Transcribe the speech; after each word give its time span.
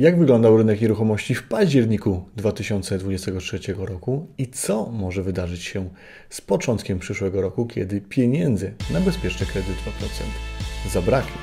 Jak 0.00 0.18
wyglądał 0.18 0.56
rynek 0.56 0.80
nieruchomości 0.80 1.34
w 1.34 1.42
październiku 1.42 2.24
2023 2.36 3.58
roku 3.78 4.26
i 4.38 4.48
co 4.48 4.86
może 4.86 5.22
wydarzyć 5.22 5.62
się 5.62 5.88
z 6.30 6.40
początkiem 6.40 6.98
przyszłego 6.98 7.40
roku, 7.40 7.66
kiedy 7.66 8.00
pieniędzy 8.00 8.74
na 8.90 9.00
bezpieczny 9.00 9.46
kredyt 9.46 9.76
2% 10.86 10.90
zabraknie? 10.92 11.36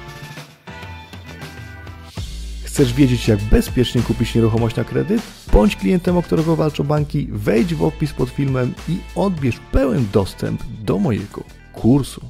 Chcesz 2.63 2.93
wiedzieć, 2.93 3.28
jak 3.28 3.39
bezpiecznie 3.39 4.01
kupić 4.01 4.35
nieruchomość 4.35 4.75
na 4.75 4.83
kredyt? 4.83 5.21
Bądź 5.53 5.75
klientem, 5.75 6.17
o 6.17 6.21
którego 6.21 6.55
walczą 6.55 6.83
banki, 6.83 7.27
wejdź 7.31 7.75
w 7.75 7.83
opis 7.83 8.13
pod 8.13 8.29
filmem 8.29 8.73
i 8.89 8.97
odbierz 9.15 9.59
pełen 9.71 10.05
dostęp 10.13 10.63
do 10.83 10.99
mojego 10.99 11.43
kursu. 11.73 12.21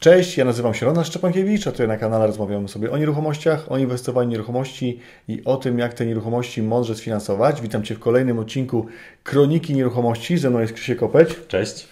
Cześć, 0.00 0.36
ja 0.36 0.44
nazywam 0.44 0.74
się 0.74 0.86
Ronald 0.86 1.06
Szczepankiewicz, 1.06 1.66
a 1.66 1.72
tutaj 1.72 1.88
na 1.88 1.96
kanale 1.96 2.26
rozmawiamy 2.26 2.68
sobie 2.68 2.90
o 2.90 2.98
nieruchomościach, 2.98 3.72
o 3.72 3.78
inwestowaniu 3.78 4.28
w 4.28 4.32
nieruchomości 4.32 5.00
i 5.28 5.44
o 5.44 5.56
tym, 5.56 5.78
jak 5.78 5.94
te 5.94 6.06
nieruchomości 6.06 6.62
mądrze 6.62 6.94
sfinansować. 6.94 7.60
Witam 7.60 7.82
Cię 7.82 7.94
w 7.94 7.98
kolejnym 7.98 8.38
odcinku 8.38 8.86
Kroniki 9.22 9.74
Nieruchomości. 9.74 10.38
Ze 10.38 10.50
mną 10.50 10.58
jest 10.58 10.72
Krzysiek 10.72 10.98
Kopeć. 10.98 11.28
Cześć. 11.48 11.88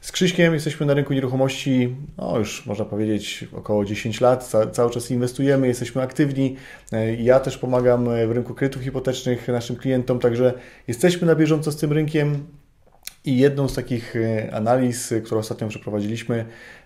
Z 0.00 0.12
Krzyśkiem 0.12 0.54
jesteśmy 0.54 0.86
na 0.86 0.94
rynku 0.94 1.12
nieruchomości, 1.12 1.96
no 2.18 2.38
już 2.38 2.66
można 2.66 2.84
powiedzieć 2.84 3.44
około 3.52 3.84
10 3.84 4.20
lat, 4.20 4.44
Ca 4.44 4.66
cały 4.66 4.90
czas 4.90 5.10
inwestujemy, 5.10 5.66
jesteśmy 5.66 6.02
aktywni. 6.02 6.56
Ja 7.18 7.40
też 7.40 7.58
pomagam 7.58 8.08
w 8.28 8.30
rynku 8.30 8.54
kredytów 8.54 8.82
hipotecznych 8.82 9.48
naszym 9.48 9.76
klientom, 9.76 10.18
także 10.18 10.54
jesteśmy 10.88 11.26
na 11.26 11.34
bieżąco 11.34 11.72
z 11.72 11.76
tym 11.76 11.92
rynkiem. 11.92 12.46
I 13.24 13.38
jedną 13.38 13.68
z 13.68 13.74
takich 13.74 14.16
e, 14.16 14.54
analiz, 14.54 15.14
którą 15.24 15.40
ostatnio 15.40 15.68
przeprowadziliśmy, 15.68 16.44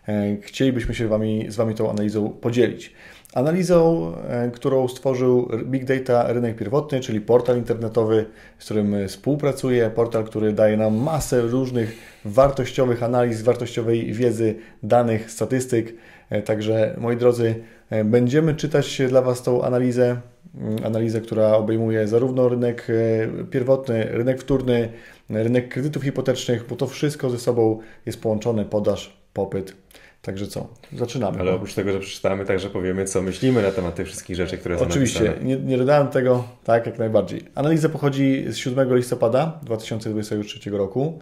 e, 0.08 0.36
chcielibyśmy 0.40 0.94
się 0.94 1.08
wami, 1.08 1.46
z 1.48 1.56
Wami 1.56 1.74
tą 1.74 1.90
analizą 1.90 2.30
podzielić. 2.30 2.92
Analizą, 3.34 4.12
e, 4.28 4.50
którą 4.50 4.88
stworzył 4.88 5.48
Big 5.64 5.84
Data 5.84 6.32
Rynek 6.32 6.56
Pierwotny, 6.56 7.00
czyli 7.00 7.20
portal 7.20 7.56
internetowy, 7.56 8.26
z 8.58 8.64
którym 8.64 9.08
współpracuję, 9.08 9.90
portal, 9.90 10.24
który 10.24 10.52
daje 10.52 10.76
nam 10.76 10.96
masę 10.96 11.40
różnych 11.40 11.96
wartościowych 12.24 13.02
analiz, 13.02 13.42
wartościowej 13.42 14.12
wiedzy, 14.12 14.54
danych, 14.82 15.30
statystyk. 15.30 15.94
Także 16.44 16.94
moi 16.98 17.16
drodzy, 17.16 17.54
będziemy 18.04 18.54
czytać 18.54 19.02
dla 19.08 19.22
Was 19.22 19.42
tą 19.42 19.62
analizę, 19.62 20.16
mm, 20.54 20.76
analizę, 20.84 21.20
która 21.20 21.56
obejmuje 21.56 22.08
zarówno 22.08 22.48
rynek 22.48 22.86
pierwotny, 23.50 24.04
rynek 24.04 24.40
wtórny, 24.40 24.88
rynek 25.28 25.68
kredytów 25.68 26.02
hipotecznych, 26.02 26.66
bo 26.66 26.76
to 26.76 26.86
wszystko 26.86 27.30
ze 27.30 27.38
sobą 27.38 27.80
jest 28.06 28.20
połączone, 28.20 28.64
podaż, 28.64 29.16
popyt. 29.32 29.76
Także 30.22 30.46
co? 30.46 30.68
Zaczynamy. 30.92 31.40
Ale 31.40 31.52
oprócz 31.52 31.74
tego, 31.74 31.92
że 31.92 32.00
przeczytamy, 32.00 32.44
także 32.44 32.70
powiemy, 32.70 33.04
co 33.04 33.22
myślimy 33.22 33.62
na 33.62 33.70
temat 33.70 33.94
tych 33.94 34.06
wszystkich 34.06 34.36
rzeczy, 34.36 34.58
które 34.58 34.78
są 34.78 34.84
Oczywiście, 34.84 35.34
nie, 35.42 35.56
nie 35.56 35.78
dodałem 35.78 36.08
tego, 36.08 36.44
tak, 36.64 36.86
jak 36.86 36.98
najbardziej. 36.98 37.44
Analiza 37.54 37.88
pochodzi 37.88 38.44
z 38.48 38.56
7 38.56 38.96
listopada 38.96 39.60
2023 39.62 40.70
roku. 40.70 41.18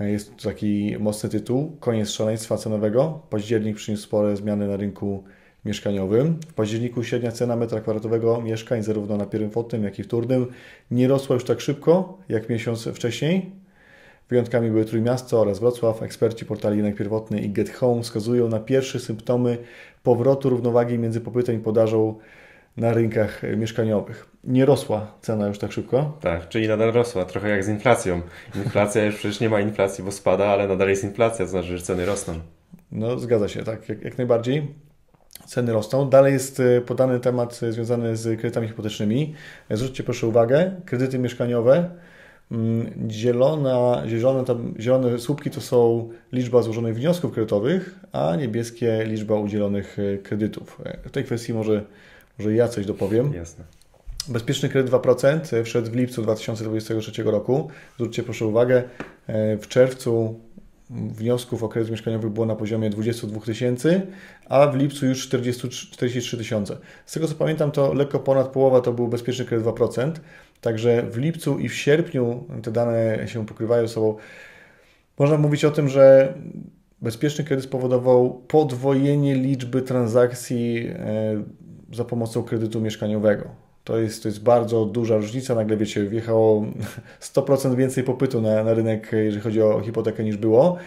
Jest 0.00 0.36
to 0.36 0.48
taki 0.48 0.96
mocny 1.00 1.28
tytuł, 1.28 1.76
koniec 1.80 2.10
szaleństwa 2.10 2.56
cenowego. 2.56 3.22
Październik 3.30 3.76
przyniósł 3.76 4.02
spore 4.02 4.36
zmiany 4.36 4.68
na 4.68 4.76
rynku 4.76 5.24
mieszkaniowym. 5.64 6.36
W 6.48 6.52
październiku 6.52 7.04
średnia 7.04 7.32
cena 7.32 7.56
metra 7.56 7.80
kwadratowego 7.80 8.40
mieszkań 8.40 8.82
zarówno 8.82 9.16
na 9.16 9.26
pierwotnym, 9.26 9.84
jak 9.84 9.98
i 9.98 10.02
wtórnym 10.02 10.46
nie 10.90 11.08
rosła 11.08 11.34
już 11.34 11.44
tak 11.44 11.60
szybko 11.60 12.18
jak 12.28 12.48
miesiąc 12.48 12.88
wcześniej. 12.88 13.50
Wyjątkami 14.28 14.70
były 14.70 14.84
Trójmiasto 14.84 15.40
oraz 15.40 15.58
Wrocław. 15.58 16.02
Eksperci 16.02 16.44
portali 16.44 16.76
Rynek 16.76 16.96
Pierwotny 16.96 17.40
i 17.40 17.50
Get 17.50 17.70
Home 17.70 18.02
wskazują 18.02 18.48
na 18.48 18.60
pierwsze 18.60 19.00
symptomy 19.00 19.58
powrotu 20.02 20.50
równowagi 20.50 20.98
między 20.98 21.20
popytem 21.20 21.56
i 21.56 21.58
podażą 21.58 22.18
na 22.76 22.92
rynkach 22.92 23.42
mieszkaniowych. 23.56 24.26
Nie 24.44 24.66
rosła 24.66 25.12
cena 25.20 25.46
już 25.46 25.58
tak 25.58 25.72
szybko. 25.72 26.18
Tak, 26.20 26.48
czyli 26.48 26.68
nadal 26.68 26.92
rosła, 26.92 27.24
trochę 27.24 27.48
jak 27.48 27.64
z 27.64 27.68
inflacją. 27.68 28.20
Inflacja 28.54 29.04
już 29.04 29.16
przecież 29.16 29.40
nie 29.40 29.48
ma 29.48 29.60
inflacji, 29.60 30.04
bo 30.04 30.12
spada, 30.12 30.46
ale 30.46 30.68
nadal 30.68 30.88
jest 30.88 31.04
inflacja, 31.04 31.44
to 31.44 31.50
znaczy, 31.50 31.78
że 31.78 31.84
ceny 31.84 32.06
rosną. 32.06 32.34
No, 32.92 33.18
zgadza 33.18 33.48
się, 33.48 33.62
tak, 33.62 33.88
jak, 33.88 34.02
jak 34.02 34.18
najbardziej 34.18 34.74
ceny 35.46 35.72
rosną. 35.72 36.10
Dalej 36.10 36.32
jest 36.32 36.60
e, 36.60 36.80
podany 36.80 37.20
temat 37.20 37.60
e, 37.62 37.72
związany 37.72 38.16
z 38.16 38.40
kredytami 38.40 38.68
hipotecznymi. 38.68 39.34
E, 39.68 39.76
zwróćcie 39.76 40.02
proszę 40.02 40.26
uwagę, 40.26 40.72
kredyty 40.84 41.18
mieszkaniowe. 41.18 41.90
Mm, 42.50 43.10
zielona, 43.10 44.02
zielone, 44.06 44.44
tam, 44.44 44.74
zielone 44.80 45.18
słupki 45.18 45.50
to 45.50 45.60
są 45.60 46.08
liczba 46.32 46.62
złożonych 46.62 46.94
wniosków 46.94 47.32
kredytowych, 47.32 48.00
a 48.12 48.36
niebieskie 48.36 49.04
liczba 49.04 49.34
udzielonych 49.34 49.96
kredytów. 50.22 50.80
W 51.04 51.10
tej 51.10 51.24
kwestii 51.24 51.54
może, 51.54 51.84
może 52.38 52.54
ja 52.54 52.68
coś 52.68 52.86
dopowiem. 52.86 53.34
Jasne. 53.34 53.64
Bezpieczny 54.28 54.68
kredyt 54.68 54.92
2% 54.92 55.64
wszedł 55.64 55.90
w 55.90 55.94
lipcu 55.96 56.22
2023 56.22 57.22
roku. 57.22 57.70
Zwróćcie 57.94 58.22
proszę 58.22 58.46
uwagę, 58.46 58.82
w 59.60 59.64
czerwcu 59.68 60.40
wniosków 60.90 61.62
o 61.62 61.68
kredyt 61.68 61.90
mieszkaniowy 61.90 62.30
było 62.30 62.46
na 62.46 62.56
poziomie 62.56 62.90
22 62.90 63.40
tysięcy, 63.40 64.02
a 64.48 64.66
w 64.66 64.76
lipcu 64.76 65.06
już 65.06 65.22
40, 65.22 65.68
43 65.68 66.36
tysiące. 66.36 66.76
Z 67.06 67.12
tego 67.12 67.28
co 67.28 67.34
pamiętam, 67.34 67.70
to 67.70 67.94
lekko 67.94 68.18
ponad 68.18 68.48
połowa 68.48 68.80
to 68.80 68.92
był 68.92 69.08
bezpieczny 69.08 69.44
kredyt 69.44 69.66
2%, 69.66 70.12
także 70.60 71.02
w 71.02 71.18
lipcu 71.18 71.58
i 71.58 71.68
w 71.68 71.74
sierpniu 71.74 72.44
te 72.62 72.70
dane 72.70 73.28
się 73.28 73.46
pokrywają 73.46 73.86
ze 73.86 73.94
sobą. 73.94 74.16
Można 75.18 75.36
mówić 75.36 75.64
o 75.64 75.70
tym, 75.70 75.88
że 75.88 76.34
bezpieczny 77.02 77.44
kredyt 77.44 77.64
spowodował 77.64 78.42
podwojenie 78.48 79.34
liczby 79.34 79.82
transakcji 79.82 80.88
e, 80.88 81.42
za 81.92 82.04
pomocą 82.04 82.42
kredytu 82.42 82.80
mieszkaniowego. 82.80 83.59
To 83.84 83.98
jest, 83.98 84.22
to 84.22 84.28
jest 84.28 84.42
bardzo 84.42 84.84
duża 84.84 85.16
różnica. 85.16 85.54
Nagle, 85.54 85.76
wiecie, 85.76 86.04
wjechało 86.04 86.66
100% 87.34 87.76
więcej 87.76 88.04
popytu 88.04 88.40
na, 88.40 88.64
na 88.64 88.74
rynek, 88.74 89.10
jeżeli 89.12 89.42
chodzi 89.42 89.62
o 89.62 89.80
hipotekę, 89.80 90.24
niż 90.24 90.36
było. 90.36 90.78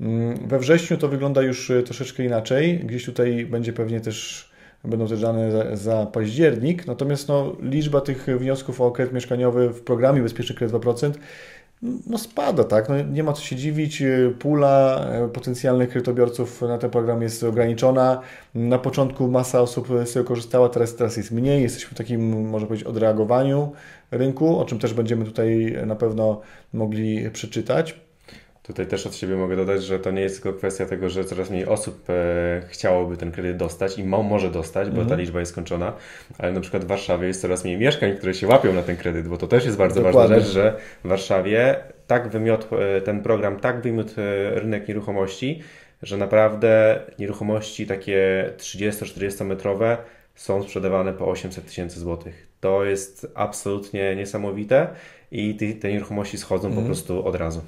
Mm, 0.00 0.48
we 0.48 0.58
wrześniu 0.58 0.96
to 0.96 1.08
wygląda 1.08 1.42
już 1.42 1.70
e, 1.70 1.82
troszeczkę 1.82 2.24
inaczej. 2.24 2.78
Gdzieś 2.78 3.04
tutaj 3.04 3.46
będzie 3.46 3.72
pewnie 3.72 4.00
też, 4.00 4.50
będą 4.84 5.06
też 5.06 5.20
dane 5.20 5.52
za, 5.52 5.76
za 5.76 6.06
październik. 6.06 6.86
Natomiast 6.86 7.28
no, 7.28 7.56
liczba 7.62 8.00
tych 8.00 8.26
wniosków 8.26 8.80
o 8.80 8.90
kredyt 8.90 9.14
mieszkaniowy 9.14 9.68
w 9.68 9.82
programie 9.82 10.22
Bezpieczny 10.22 10.56
Kredyt 10.56 10.76
2% 10.76 11.12
no 11.82 12.18
spada, 12.18 12.64
tak? 12.64 12.88
No 12.88 13.02
nie 13.02 13.22
ma 13.22 13.32
co 13.32 13.42
się 13.42 13.56
dziwić. 13.56 14.02
Pula 14.38 15.06
e, 15.06 15.28
potencjalnych 15.28 15.88
kredytobiorców 15.88 16.62
na 16.62 16.78
ten 16.78 16.90
program 16.90 17.22
jest 17.22 17.44
ograniczona. 17.44 18.20
Na 18.54 18.78
początku 18.78 19.28
masa 19.28 19.60
osób 19.60 19.88
z 20.04 20.12
tego 20.12 20.24
korzystała, 20.26 20.68
teraz, 20.68 20.96
teraz 20.96 21.16
jest 21.16 21.30
mniej. 21.30 21.62
Jesteśmy 21.62 21.90
w 21.90 21.98
takim, 21.98 22.48
można 22.48 22.68
powiedzieć, 22.68 22.86
odreagowaniu 22.86 23.72
rynku, 24.10 24.58
o 24.58 24.64
czym 24.64 24.78
też 24.78 24.94
będziemy 24.94 25.24
tutaj 25.24 25.76
na 25.86 25.96
pewno 25.96 26.40
mogli 26.72 27.30
przeczytać. 27.30 28.00
Tutaj 28.70 28.86
też 28.86 29.06
od 29.06 29.14
siebie 29.14 29.36
mogę 29.36 29.56
dodać, 29.56 29.84
że 29.84 29.98
to 29.98 30.10
nie 30.10 30.22
jest 30.22 30.42
tylko 30.42 30.58
kwestia 30.58 30.86
tego, 30.86 31.08
że 31.08 31.24
coraz 31.24 31.50
mniej 31.50 31.66
osób 31.66 32.10
e, 32.10 32.62
chciałoby 32.68 33.16
ten 33.16 33.32
kredyt 33.32 33.56
dostać 33.56 33.98
i 33.98 34.04
mo 34.04 34.22
może 34.22 34.50
dostać, 34.50 34.88
bo 34.88 35.00
mhm. 35.00 35.08
ta 35.08 35.14
liczba 35.14 35.40
jest 35.40 35.52
skończona, 35.52 35.92
ale 36.38 36.52
na 36.52 36.60
przykład 36.60 36.84
w 36.84 36.86
Warszawie 36.86 37.26
jest 37.26 37.40
coraz 37.40 37.64
mniej 37.64 37.78
mieszkań, 37.78 38.16
które 38.16 38.34
się 38.34 38.46
łapią 38.46 38.72
na 38.72 38.82
ten 38.82 38.96
kredyt, 38.96 39.28
bo 39.28 39.36
to 39.36 39.46
też 39.46 39.64
jest 39.64 39.76
bardzo 39.76 40.02
Dokładnie. 40.02 40.20
ważna 40.20 40.38
rzecz, 40.38 40.54
że 40.54 40.76
w 41.04 41.08
Warszawie 41.08 41.76
tak 42.06 42.28
wymiotł 42.28 42.76
e, 42.76 43.00
ten 43.00 43.22
program, 43.22 43.60
tak 43.60 43.82
wymiotł 43.82 44.20
e, 44.20 44.60
rynek 44.60 44.88
nieruchomości, 44.88 45.62
że 46.02 46.16
naprawdę 46.16 47.00
nieruchomości 47.18 47.86
takie 47.86 48.50
30-40 48.58 49.44
metrowe 49.44 49.96
są 50.34 50.62
sprzedawane 50.62 51.12
po 51.12 51.28
800 51.28 51.66
tysięcy 51.66 52.00
złotych. 52.00 52.46
To 52.60 52.84
jest 52.84 53.26
absolutnie 53.34 54.16
niesamowite 54.16 54.88
i 55.32 55.54
te, 55.54 55.72
te 55.80 55.92
nieruchomości 55.92 56.38
schodzą 56.38 56.68
mhm. 56.68 56.84
po 56.84 56.86
prostu 56.86 57.26
od 57.26 57.34
razu. 57.34 57.60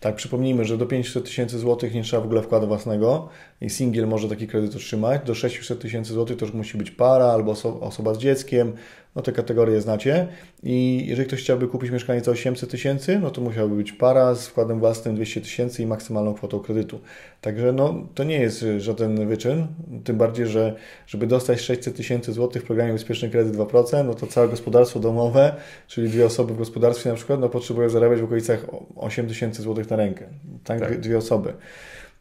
Tak, 0.00 0.16
przypomnijmy, 0.16 0.64
że 0.64 0.78
do 0.78 0.86
500 0.86 1.24
tysięcy 1.24 1.58
złotych 1.58 1.94
nie 1.94 2.02
trzeba 2.02 2.22
w 2.22 2.26
ogóle 2.26 2.42
wkładu 2.42 2.66
własnego 2.66 3.28
i 3.60 3.70
singiel 3.70 4.08
może 4.08 4.28
taki 4.28 4.46
kredyt 4.46 4.76
otrzymać. 4.76 5.22
Do 5.24 5.34
600 5.34 5.80
tysięcy 5.80 6.12
złotych 6.12 6.36
to 6.36 6.44
już 6.44 6.54
musi 6.54 6.78
być 6.78 6.90
para 6.90 7.26
albo 7.26 7.52
oso 7.52 7.80
osoba 7.80 8.14
z 8.14 8.18
dzieckiem, 8.18 8.72
no 9.18 9.22
te 9.22 9.32
kategorie 9.32 9.80
znacie. 9.80 10.28
I 10.62 11.04
jeżeli 11.06 11.28
ktoś 11.28 11.40
chciałby 11.40 11.68
kupić 11.68 11.90
mieszkanie 11.90 12.20
za 12.20 12.30
800 12.30 12.70
tysięcy, 12.70 13.18
no 13.18 13.30
to 13.30 13.40
musiałby 13.40 13.76
być 13.76 13.92
para 13.92 14.34
z 14.34 14.48
wkładem 14.48 14.78
własnym 14.78 15.14
200 15.14 15.40
tysięcy 15.40 15.82
i 15.82 15.86
maksymalną 15.86 16.34
kwotą 16.34 16.60
kredytu. 16.60 17.00
Także 17.40 17.72
no, 17.72 17.94
to 18.14 18.24
nie 18.24 18.38
jest 18.40 18.64
żaden 18.78 19.28
wyczyn, 19.28 19.66
tym 20.04 20.18
bardziej, 20.18 20.46
że 20.46 20.76
żeby 21.06 21.26
dostać 21.26 21.60
600 21.60 21.96
tysięcy 21.96 22.32
złotych 22.32 22.62
w 22.62 22.66
programie 22.66 22.92
Bezpieczny 22.92 23.30
Kredyt 23.30 23.56
2%, 23.56 24.04
no 24.04 24.14
to 24.14 24.26
całe 24.26 24.48
gospodarstwo 24.48 25.00
domowe, 25.00 25.54
czyli 25.86 26.08
dwie 26.08 26.26
osoby 26.26 26.54
w 26.54 26.58
gospodarstwie 26.58 27.10
na 27.10 27.16
przykład, 27.16 27.40
no 27.40 27.48
potrzebują 27.48 27.88
zarabiać 27.88 28.20
w 28.20 28.24
okolicach 28.24 28.66
8 28.96 29.28
tysięcy 29.28 29.62
złotych 29.62 29.90
na 29.90 29.96
rękę. 29.96 30.26
Tak, 30.64 30.80
tak. 30.80 31.00
dwie 31.00 31.18
osoby. 31.18 31.52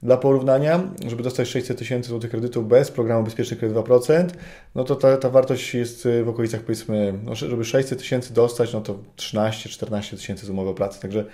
Dla 0.04 0.18
porównania, 0.18 0.84
żeby 1.08 1.24
dostać 1.24 1.48
600 1.48 1.78
tysięcy 1.78 2.10
złotych 2.10 2.32
kredytu 2.32 2.64
bez 2.64 2.92
programu 2.92 3.24
Bezpieczny 3.24 3.58
Kredyt 3.58 3.78
2%, 3.78 4.28
no 4.76 4.84
to 4.84 4.96
ta, 4.96 5.18
ta 5.18 5.30
wartość 5.30 5.74
jest 5.74 6.06
y, 6.06 6.24
w 6.24 6.30
okolicach 6.30 6.62
powiedzmy, 6.62 7.14
no, 7.24 7.36
żeby 7.36 7.66
600 7.66 8.00
tysięcy 8.00 8.34
dostać, 8.34 8.74
no 8.74 8.82
to 8.82 9.00
13-14 9.18 10.18
tysięcy 10.18 10.46
z 10.46 10.50
umowy 10.50 10.70
o 10.70 10.74
pracę. 10.74 11.02
Także 11.02 11.26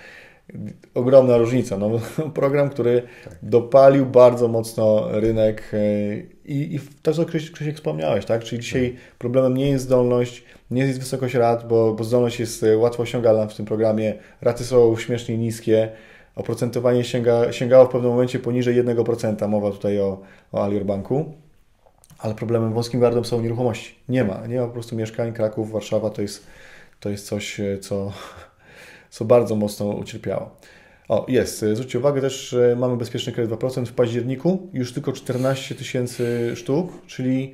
ogromna 0.93 1.37
różnica. 1.37 1.77
No, 1.77 1.99
program, 2.33 2.69
który 2.69 3.03
tak. 3.23 3.37
dopalił 3.41 4.05
bardzo 4.05 4.47
mocno 4.47 5.07
rynek 5.11 5.71
e, 5.73 6.17
i, 6.45 6.75
i 6.75 6.79
to, 7.01 7.13
co 7.13 7.25
Krzysiek 7.25 7.75
wspomniałeś, 7.75 8.25
tak? 8.25 8.43
Czyli 8.43 8.61
dzisiaj 8.61 8.91
tak. 8.91 9.17
problemem 9.17 9.57
nie 9.57 9.69
jest 9.69 9.85
zdolność, 9.85 10.43
nie 10.71 10.81
jest 10.81 10.99
wysokość 10.99 11.35
rat, 11.35 11.67
bo, 11.67 11.93
bo 11.93 12.03
zdolność 12.03 12.39
jest 12.39 12.65
łatwo 12.77 13.03
osiągalna 13.03 13.47
w 13.47 13.55
tym 13.55 13.65
programie, 13.65 14.13
raty 14.41 14.63
są 14.63 14.97
śmiesznie 14.97 15.37
niskie, 15.37 15.89
oprocentowanie 16.35 17.03
sięga, 17.03 17.51
sięgało 17.51 17.85
w 17.85 17.89
pewnym 17.89 18.11
momencie 18.11 18.39
poniżej 18.39 18.83
1%, 18.83 19.47
mowa 19.47 19.71
tutaj 19.71 19.99
o, 19.99 20.21
o 20.51 20.63
Alior 20.63 20.85
Banku, 20.85 21.33
ale 22.19 22.35
problemem 22.35 22.73
wąskim 22.73 22.99
gardłem 22.99 23.25
są 23.25 23.41
nieruchomości. 23.41 23.95
Nie 24.09 24.23
ma, 24.23 24.47
nie 24.47 24.59
ma 24.59 24.67
po 24.67 24.73
prostu 24.73 24.95
mieszkań, 24.95 25.33
Kraków, 25.33 25.71
Warszawa 25.71 26.09
to 26.09 26.21
jest, 26.21 26.47
to 26.99 27.09
jest 27.09 27.27
coś, 27.27 27.61
co, 27.81 28.11
co 29.09 29.25
bardzo 29.25 29.55
mocno 29.55 29.85
ucierpiało. 29.85 30.49
O, 31.07 31.25
jest. 31.27 31.65
Zwróćcie 31.73 31.99
uwagę 31.99 32.21
też, 32.21 32.55
mamy 32.77 32.97
bezpieczny 32.97 33.33
kredyt 33.33 33.59
2% 33.59 33.85
w 33.85 33.93
październiku, 33.93 34.69
już 34.73 34.93
tylko 34.93 35.11
14 35.11 35.75
tysięcy 35.75 36.51
sztuk, 36.55 37.05
czyli 37.07 37.53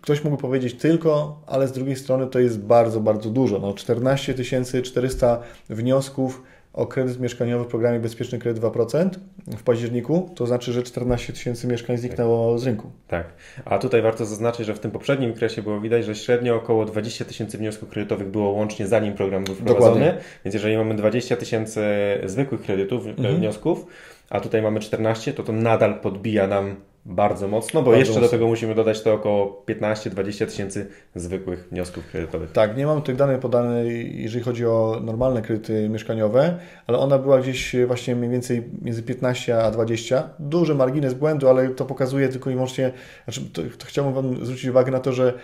ktoś 0.00 0.24
mógłby 0.24 0.42
powiedzieć 0.42 0.74
tylko, 0.74 1.42
ale 1.46 1.68
z 1.68 1.72
drugiej 1.72 1.96
strony 1.96 2.26
to 2.26 2.38
jest 2.38 2.60
bardzo, 2.60 3.00
bardzo 3.00 3.30
dużo. 3.30 3.58
No, 3.58 3.74
14 3.74 4.34
400 4.82 5.42
wniosków 5.70 6.42
o 6.72 6.86
kredyt 6.86 7.20
mieszkaniowy 7.20 7.64
w 7.64 7.68
programie 7.68 8.00
Bezpieczny 8.00 8.38
Kredyt 8.38 8.62
2% 8.62 9.10
w 9.46 9.62
październiku, 9.62 10.30
to 10.34 10.46
znaczy, 10.46 10.72
że 10.72 10.82
14 10.82 11.32
tysięcy 11.32 11.66
mieszkań 11.66 11.96
zniknęło 11.98 12.58
z 12.58 12.66
rynku. 12.66 12.90
Tak, 13.08 13.26
a 13.64 13.78
tutaj 13.78 14.02
warto 14.02 14.26
zaznaczyć, 14.26 14.66
że 14.66 14.74
w 14.74 14.78
tym 14.78 14.90
poprzednim 14.90 15.30
okresie 15.30 15.62
było 15.62 15.80
widać, 15.80 16.04
że 16.04 16.14
średnio 16.14 16.56
około 16.56 16.84
20 16.84 17.24
tysięcy 17.24 17.58
wniosków 17.58 17.88
kredytowych 17.88 18.28
było 18.28 18.50
łącznie 18.50 18.86
zanim 18.86 19.14
program 19.14 19.44
był 19.44 19.54
wprowadzony, 19.54 20.00
Dokładnie. 20.00 20.22
więc 20.44 20.54
jeżeli 20.54 20.76
mamy 20.76 20.94
20 20.94 21.36
tysięcy 21.36 21.80
zwykłych 22.24 22.62
kredytów, 22.62 23.06
mhm. 23.06 23.36
wniosków, 23.36 23.86
a 24.30 24.40
tutaj 24.40 24.62
mamy 24.62 24.80
14, 24.80 25.32
to 25.32 25.42
to 25.42 25.52
nadal 25.52 26.00
podbija 26.00 26.46
nam 26.46 26.76
bardzo 27.04 27.48
mocno, 27.48 27.82
bo 27.82 27.90
bardzo 27.90 27.98
jeszcze 27.98 28.12
mocno. 28.12 28.26
do 28.26 28.30
tego 28.30 28.46
musimy 28.46 28.74
dodać 28.74 29.02
to 29.02 29.14
około 29.14 29.64
15-20 29.68 30.46
tysięcy 30.46 30.86
zwykłych 31.14 31.68
wniosków 31.68 32.06
kredytowych. 32.06 32.52
Tak, 32.52 32.76
nie 32.76 32.86
mam 32.86 33.02
tych 33.02 33.16
danych 33.16 33.38
podane, 33.38 33.86
jeżeli 33.86 34.44
chodzi 34.44 34.66
o 34.66 35.00
normalne 35.04 35.42
kredyty 35.42 35.88
mieszkaniowe, 35.88 36.58
ale 36.86 36.98
ona 36.98 37.18
była 37.18 37.40
gdzieś 37.40 37.76
właśnie 37.86 38.16
mniej 38.16 38.30
więcej 38.30 38.62
między 38.82 39.02
15 39.02 39.58
a 39.58 39.70
20. 39.70 40.30
Duży 40.38 40.74
margines 40.74 41.14
błędu, 41.14 41.48
ale 41.48 41.68
to 41.68 41.84
pokazuje 41.84 42.28
tylko 42.28 42.50
i 42.50 42.52
wyłącznie, 42.52 42.92
znaczy 43.24 43.40
to, 43.52 43.62
to 43.78 43.86
chciałbym 43.86 44.14
Wam 44.14 44.44
zwrócić 44.44 44.70
uwagę 44.70 44.92
na 44.92 45.00
to, 45.00 45.12
że 45.12 45.34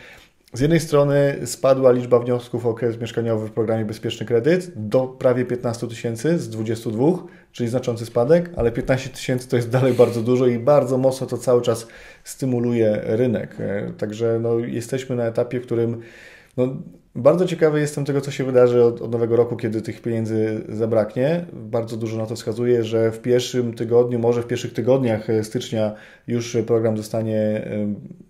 z 0.53 0.61
jednej 0.61 0.81
strony 0.81 1.41
spadła 1.45 1.93
liczba 1.93 2.19
wniosków 2.19 2.67
o 2.67 2.75
kredyt 2.75 3.01
mieszkaniowy 3.01 3.49
w 3.49 3.53
programie 3.53 3.85
Bezpieczny 3.85 4.27
Kredyt 4.27 4.73
do 4.77 5.07
prawie 5.07 5.45
15 5.45 5.89
tysięcy 5.89 6.39
z 6.39 6.49
22, 6.49 7.07
czyli 7.53 7.69
znaczący 7.69 8.07
spadek, 8.07 8.51
ale 8.57 8.73
15 8.73 9.11
tysięcy 9.11 9.49
to 9.49 9.57
jest 9.57 9.71
dalej 9.71 9.95
bardzo 9.95 10.23
dużo 10.23 10.47
i 10.47 10.59
bardzo 10.59 10.99
mocno 10.99 11.27
to 11.27 11.39
cały 11.39 11.63
czas 11.63 11.87
stymuluje 12.25 13.01
rynek. 13.05 13.57
E, 13.61 13.93
także 13.99 14.39
no, 14.43 14.59
jesteśmy 14.59 15.17
na 15.17 15.25
etapie, 15.25 15.61
w 15.61 15.63
którym 15.63 16.01
no, 16.57 16.77
bardzo 17.17 17.47
ciekawy 17.47 17.81
jestem 17.81 18.05
tego, 18.05 18.21
co 18.21 18.31
się 18.31 18.45
wydarzy 18.45 18.85
od, 18.85 19.03
od, 19.03 19.13
nowego 19.13 19.37
roku, 19.37 19.57
kiedy 19.57 19.83
tych 19.83 20.03
pieniędzy 20.03 20.65
zabraknie. 20.69 21.45
Bardzo 21.53 21.97
dużo 21.97 22.17
na 22.17 22.27
to 22.27 22.37
wskazuje, 22.37 22.85
że 22.85 23.13
w 23.13 23.21
pierwszym 23.21 23.75
tygodniu, 23.75 24.19
może 24.19 24.43
w 24.43 24.47
pierwszych 24.47 24.73
tygodniach 24.73 25.27
stycznia 25.43 25.95
już 26.27 26.57
program 26.67 26.97
zostanie 26.97 27.69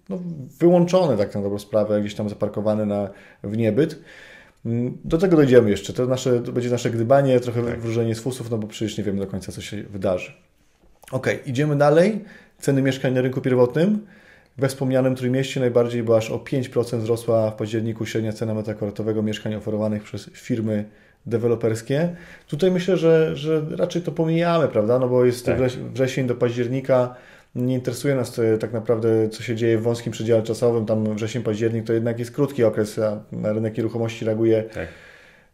no, 0.09 0.19
wyłączony, 0.61 1.17
tak 1.17 1.35
na 1.35 1.43
dobrą 1.43 1.59
sprawę, 1.59 2.01
gdzieś 2.01 2.15
tam 2.15 2.29
zaparkowany 2.29 2.87
na, 2.87 3.11
w 3.45 3.57
niebyt. 3.57 3.99
Mm, 4.67 4.99
do 5.05 5.19
tego 5.19 5.37
dojdziemy 5.37 5.71
jeszcze. 5.71 5.93
To, 5.93 6.07
nasze, 6.07 6.41
to 6.41 6.53
będzie 6.53 6.71
nasze 6.71 6.91
gdybanie, 6.91 7.41
trochę 7.41 7.63
tak. 7.63 7.81
wróżenie 7.81 8.15
z 8.15 8.21
fusów, 8.21 8.51
no 8.51 8.59
bo 8.59 8.67
przecież 8.67 8.99
nie 8.99 9.05
wiemy 9.05 9.19
do 9.19 9.27
końca, 9.27 9.53
co 9.53 9.61
się 9.61 9.83
wydarzy. 9.83 10.33
Ok, 11.11 11.29
idziemy 11.47 11.77
dalej. 11.77 12.25
Ceny 12.59 12.83
mieszkań 12.83 13.15
na 13.15 13.21
rynku 13.21 13.41
pierwotnym. 13.41 14.07
We 14.59 14.69
wspomnianym 14.69 15.15
Trójmieście 15.15 15.61
najbardziej, 15.61 16.03
bo 16.03 16.17
aż 16.17 16.31
o 16.31 16.39
5% 16.39 16.99
wzrosła 16.99 17.51
w 17.51 17.55
październiku 17.55 18.07
średnia 18.07 18.33
cena 18.33 18.55
metra 18.55 18.75
kwadratowego 18.75 19.23
mieszkań 19.23 19.55
oferowanych 19.55 20.03
przez 20.03 20.31
firmy 20.33 20.85
deweloperskie. 21.27 22.17
Tutaj 22.49 22.71
myślę, 22.71 22.97
że, 22.97 23.37
że 23.37 23.63
raczej 23.77 24.03
to 24.03 24.13
pomijamy, 24.13 24.69
prawda? 24.69 24.99
No 24.99 25.09
bo 25.09 25.25
jest 25.25 25.47
tak. 25.47 25.59
wrzesień 25.93 26.27
do 26.27 26.35
października. 26.35 27.15
Nie 27.55 27.75
interesuje 27.75 28.15
nas 28.15 28.41
tak 28.61 28.73
naprawdę, 28.73 29.29
co 29.29 29.43
się 29.43 29.57
dzieje 29.57 29.79
w 29.79 29.83
wąskim 29.83 30.13
przedziale 30.13 30.43
czasowym. 30.43 30.87
Tam 30.87 31.15
wrzesień, 31.15 31.43
październik 31.43 31.85
to 31.85 31.93
jednak 31.93 32.19
jest 32.19 32.31
krótki 32.31 32.65
okres, 32.65 32.99
a 32.99 33.21
rynek 33.53 33.77
nieruchomości 33.77 34.25
reaguje 34.25 34.63
tak 34.63 34.89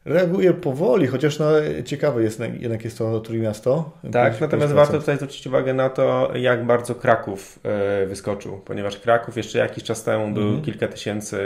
reaguje 0.05 0.53
powoli, 0.55 1.07
chociaż 1.07 1.39
no, 1.39 1.47
ciekawe 1.85 2.23
jest, 2.23 2.41
jednak 2.61 2.85
jest 2.85 2.99
to 2.99 3.21
Trójmiasto. 3.21 3.91
Tak, 4.13 4.41
natomiast 4.41 4.73
warto 4.73 4.99
tutaj 4.99 5.17
zwrócić 5.17 5.47
uwagę 5.47 5.75
na 5.75 5.91
to, 5.91 6.33
jak 6.35 6.67
bardzo 6.67 6.95
Kraków 6.95 7.59
e, 7.63 8.07
wyskoczył, 8.07 8.61
ponieważ 8.65 8.97
Kraków 8.97 9.37
jeszcze 9.37 9.59
jakiś 9.59 9.85
czas 9.85 10.05
temu 10.05 10.35
był 10.35 10.49
mm 10.49 10.61
-hmm. 10.61 10.65
kilka 10.65 10.89
tysięcy 10.89 11.39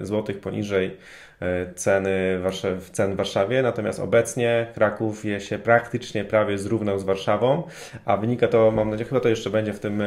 złotych 0.00 0.40
poniżej 0.40 0.96
E, 1.40 1.74
ceny 1.74 2.40
cen 2.92 3.12
w 3.12 3.16
Warszawie, 3.16 3.62
natomiast 3.62 4.00
obecnie 4.00 4.66
Kraków 4.74 5.24
je 5.24 5.40
się 5.40 5.58
praktycznie 5.58 6.24
prawie 6.24 6.58
zrównał 6.58 6.98
z 6.98 7.04
Warszawą, 7.04 7.62
a 8.04 8.16
wynika 8.16 8.48
to, 8.48 8.70
mam 8.70 8.90
nadzieję, 8.90 9.08
chyba 9.08 9.20
to 9.20 9.28
jeszcze 9.28 9.50
będzie 9.50 9.72
w 9.72 9.80
tym 9.80 10.00
e, 10.02 10.06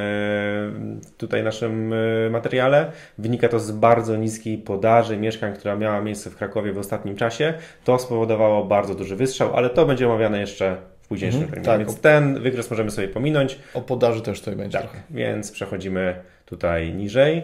tutaj 1.17 1.43
naszym 1.43 1.93
e, 1.93 2.29
materiale, 2.29 2.91
wynika 3.17 3.49
to 3.49 3.59
z 3.59 3.71
bardzo 3.71 4.15
niskiej 4.15 4.57
podaży 4.57 5.17
mieszkań, 5.17 5.53
która 5.53 5.75
miała 5.75 6.01
miejsce 6.01 6.29
w 6.29 6.35
Krakowie 6.35 6.73
w 6.73 6.77
ostatnim 6.77 7.15
czasie. 7.15 7.53
To 7.83 7.99
spowodowało 7.99 8.65
bardzo 8.65 8.95
duży 8.95 9.15
wystrzał, 9.15 9.55
ale 9.55 9.69
to 9.69 9.85
będzie 9.85 10.07
omawiane 10.07 10.39
jeszcze 10.39 10.77
w 11.01 11.07
późniejszym 11.07 11.43
mhm, 11.43 11.63
tak. 11.63 11.79
Więc 11.79 11.99
ten 11.99 12.39
wykres 12.39 12.69
możemy 12.69 12.91
sobie 12.91 13.07
pominąć. 13.07 13.59
O 13.73 13.81
podaży 13.81 14.21
też 14.21 14.39
tutaj 14.39 14.55
będzie. 14.55 14.77
Tak, 14.77 14.87
trochę. 14.87 15.03
więc 15.11 15.51
przechodzimy 15.51 16.15
tutaj 16.45 16.93
niżej 16.93 17.43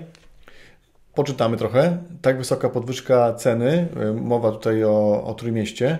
poczytamy 1.15 1.57
trochę. 1.57 1.97
Tak 2.21 2.37
wysoka 2.37 2.69
podwyżka 2.69 3.33
ceny, 3.33 3.87
y, 4.09 4.13
mowa 4.13 4.51
tutaj 4.51 4.83
o, 4.83 5.23
o 5.23 5.33
Trójmieście, 5.33 5.97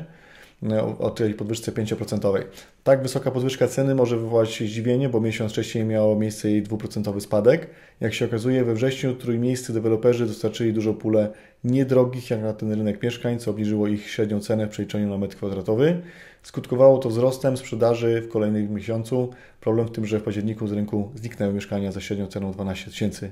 y, 0.63 0.81
o, 0.99 1.09
tej 1.09 1.33
podwyżce 1.33 1.71
5%. 1.71 2.43
Tak 2.83 3.03
wysoka 3.03 3.31
podwyżka 3.31 3.67
ceny 3.67 3.95
może 3.95 4.17
wywołać 4.17 4.49
zdziwienie, 4.49 5.09
bo 5.09 5.21
miesiąc 5.21 5.51
wcześniej 5.51 5.85
miało 5.85 6.15
miejsce 6.15 6.51
jej 6.51 6.63
2% 6.63 7.21
spadek. 7.21 7.67
Jak 8.01 8.13
się 8.13 8.25
okazuje, 8.25 8.63
we 8.63 8.73
wrześniu 8.73 9.15
trójmiejscy 9.15 9.73
deweloperzy 9.73 10.25
dostarczyli 10.25 10.73
dużo 10.73 10.93
pulę 10.93 11.29
niedrogich 11.63 12.29
jak 12.29 12.41
na 12.41 12.53
ten 12.53 12.71
rynek 12.71 13.03
mieszkań, 13.03 13.39
co 13.39 13.51
obniżyło 13.51 13.87
ich 13.87 14.09
średnią 14.09 14.39
cenę 14.39 14.67
w 14.67 14.69
przeliczeniu 14.69 15.09
na 15.09 15.17
metr 15.17 15.35
kwadratowy. 15.35 16.01
Skutkowało 16.43 16.97
to 16.97 17.09
wzrostem 17.09 17.57
sprzedaży 17.57 18.21
w 18.21 18.29
kolejnym 18.29 18.73
miesiącu. 18.73 19.29
Problem 19.61 19.87
w 19.87 19.91
tym, 19.91 20.05
że 20.05 20.19
w 20.19 20.23
październiku 20.23 20.67
z 20.67 20.71
rynku 20.71 21.11
zniknęły 21.15 21.53
mieszkania 21.53 21.91
za 21.91 22.01
średnią 22.01 22.27
ceną 22.27 22.51
12 22.51 22.91
tysięcy 22.91 23.31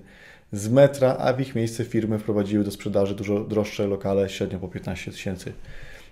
z 0.52 0.70
metra, 0.70 1.18
a 1.20 1.34
w 1.34 1.42
ich 1.42 1.56
miejsce 1.56 1.86
firmy 1.86 2.20
wprowadziły 2.20 2.64
do 2.64 2.72
sprzedaży 2.72 3.16
dużo 3.16 3.40
droższe 3.40 3.88
lokale, 3.88 4.30
średnio 4.30 4.60
po 4.60 4.68
15 4.68 5.12
tysięcy 5.12 5.54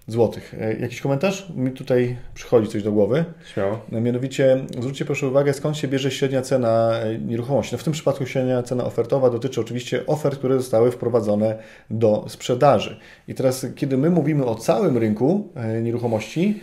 złotych. 0.07 0.55
E, 0.59 0.73
jakiś 0.73 1.01
komentarz? 1.01 1.49
Mi 1.55 1.71
tutaj 1.71 2.17
przychodzi 2.33 2.67
coś 2.67 2.83
do 2.83 2.91
głowy. 2.91 3.25
Śmiało. 3.53 3.81
E, 3.91 4.01
mianowicie 4.01 4.65
zwróćcie 4.79 5.05
proszę 5.05 5.27
uwagę, 5.27 5.53
skąd 5.53 5.77
się 5.77 5.87
bierze 5.87 6.11
średnia 6.11 6.41
cena 6.41 6.99
e, 6.99 7.19
nieruchomości. 7.19 7.75
No 7.75 7.77
w 7.79 7.83
tym 7.83 7.93
przypadku 7.93 8.25
średnia 8.25 8.63
cena 8.63 8.83
ofertowa 8.83 9.29
dotyczy 9.29 9.61
oczywiście 9.61 10.05
ofert, 10.05 10.37
które 10.39 10.57
zostały 10.57 10.91
wprowadzone 10.91 11.57
do 11.89 12.25
sprzedaży. 12.27 12.99
I 13.27 13.35
teraz, 13.35 13.65
kiedy 13.75 13.97
my 13.97 14.09
mówimy 14.09 14.45
o 14.45 14.55
całym 14.55 14.97
rynku 14.97 15.49
nieruchomości, 15.81 16.59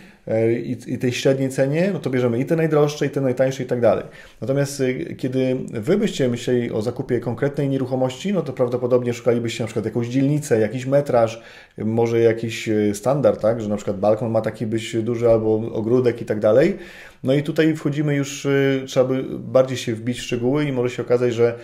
i, 0.63 0.77
i 0.87 0.97
tej 0.97 1.11
średniej 1.11 1.49
cenie, 1.49 1.89
no 1.93 1.99
to 1.99 2.09
bierzemy 2.09 2.39
i 2.39 2.45
te 2.45 2.55
najdroższe, 2.55 3.05
i 3.05 3.09
te 3.09 3.21
najtańsze 3.21 3.63
i 3.63 3.65
tak 3.65 3.81
dalej. 3.81 4.05
Natomiast 4.41 4.81
e, 4.81 5.15
kiedy 5.15 5.57
Wy 5.71 5.97
byście 5.97 6.29
myśleli 6.29 6.71
o 6.71 6.81
zakupie 6.81 7.19
konkretnej 7.19 7.69
nieruchomości, 7.69 8.33
no 8.33 8.41
to 8.41 8.53
prawdopodobnie 8.53 9.13
szukalibyście 9.13 9.63
na 9.63 9.67
przykład 9.67 9.85
jakąś 9.85 10.07
dzielnicę, 10.07 10.59
jakiś 10.59 10.85
metraż, 10.85 11.41
może 11.77 12.19
jakiś 12.19 12.69
e, 12.69 12.93
standard, 12.93 13.41
tak, 13.41 13.61
że 13.61 13.69
na 13.69 13.75
przykład 13.75 13.99
balkon 13.99 14.31
ma 14.31 14.41
taki 14.41 14.65
być 14.65 14.95
duży 14.95 15.29
albo 15.29 15.55
ogródek 15.73 16.21
i 16.21 16.25
tak 16.25 16.39
dalej. 16.39 16.77
No 17.23 17.33
i 17.33 17.43
tutaj 17.43 17.75
wchodzimy 17.75 18.15
już, 18.15 18.47
trzeba 18.87 19.05
by 19.05 19.23
bardziej 19.39 19.77
się 19.77 19.95
wbić 19.95 20.19
w 20.19 20.23
szczegóły 20.23 20.65
i 20.65 20.71
może 20.71 20.95
się 20.95 21.03
okazać, 21.03 21.33
że 21.33 21.55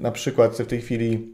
na 0.00 0.10
przykład 0.10 0.58
w 0.58 0.66
tej 0.66 0.80
chwili 0.80 1.28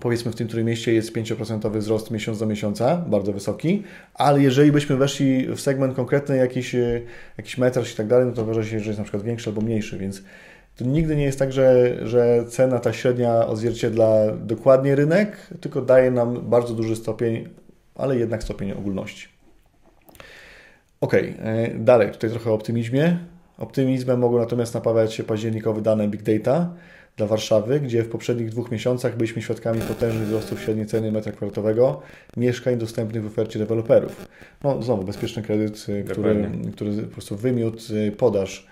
powiedzmy 0.00 0.32
w 0.32 0.34
tym 0.34 0.48
Trójmieście 0.48 0.92
jest 0.92 1.12
5% 1.12 1.78
wzrost 1.78 2.10
miesiąc 2.10 2.38
do 2.38 2.46
miesiąca, 2.46 2.96
bardzo 2.96 3.32
wysoki, 3.32 3.82
ale 4.14 4.42
jeżeli 4.42 4.72
byśmy 4.72 4.96
weszli 4.96 5.46
w 5.46 5.60
segment 5.60 5.96
konkretny, 5.96 6.36
jakiś, 6.36 6.74
e, 6.74 7.00
jakiś 7.38 7.58
metraż 7.58 7.92
i 7.92 7.96
tak 7.96 8.06
dalej, 8.06 8.26
no 8.26 8.32
to 8.32 8.42
okaże 8.42 8.64
się, 8.64 8.80
że 8.80 8.86
jest 8.86 8.98
na 8.98 9.04
przykład 9.04 9.22
większy 9.22 9.50
albo 9.50 9.60
mniejszy, 9.60 9.98
więc 9.98 10.22
to 10.76 10.84
nigdy 10.84 11.16
nie 11.16 11.24
jest 11.24 11.38
tak, 11.38 11.52
że, 11.52 11.96
że 12.08 12.44
cena 12.48 12.78
ta 12.78 12.92
średnia 12.92 13.46
odzwierciedla 13.46 14.32
dokładnie 14.36 14.94
rynek, 14.94 15.36
tylko 15.60 15.82
daje 15.82 16.10
nam 16.10 16.50
bardzo 16.50 16.74
duży 16.74 16.96
stopień, 16.96 17.48
ale 17.94 18.16
jednak 18.16 18.42
stopień 18.42 18.72
ogólności. 18.72 19.28
Ok, 21.00 21.14
e, 21.14 21.30
dalej, 21.74 22.10
tutaj 22.10 22.30
trochę 22.30 22.50
o 22.50 22.54
optymizmie. 22.54 23.18
Optymizmem 23.58 24.20
mogą 24.20 24.38
natomiast 24.38 24.74
napawać 24.74 25.14
się 25.14 25.24
październikowe 25.24 25.80
dane 25.80 26.08
Big 26.08 26.22
Data. 26.22 26.70
Dla 27.16 27.26
Warszawy, 27.26 27.80
gdzie 27.80 28.02
w 28.02 28.08
poprzednich 28.08 28.50
dwóch 28.50 28.70
miesiącach 28.70 29.16
byliśmy 29.16 29.42
świadkami 29.42 29.80
potężnych 29.80 30.26
wzrostów 30.26 30.60
średniej 30.60 30.86
ceny 30.86 31.12
metra 31.12 31.32
kwartowego 31.32 32.02
mieszkań 32.36 32.78
dostępnych 32.78 33.22
w 33.22 33.26
ofercie 33.26 33.58
deweloperów. 33.58 34.26
No 34.64 34.82
znowu 34.82 35.04
bezpieczny 35.04 35.42
kredyt, 35.42 35.86
który, 36.10 36.50
który 36.72 37.02
po 37.02 37.12
prostu 37.12 37.36
wymiótł 37.36 37.82
podaż 38.18 38.66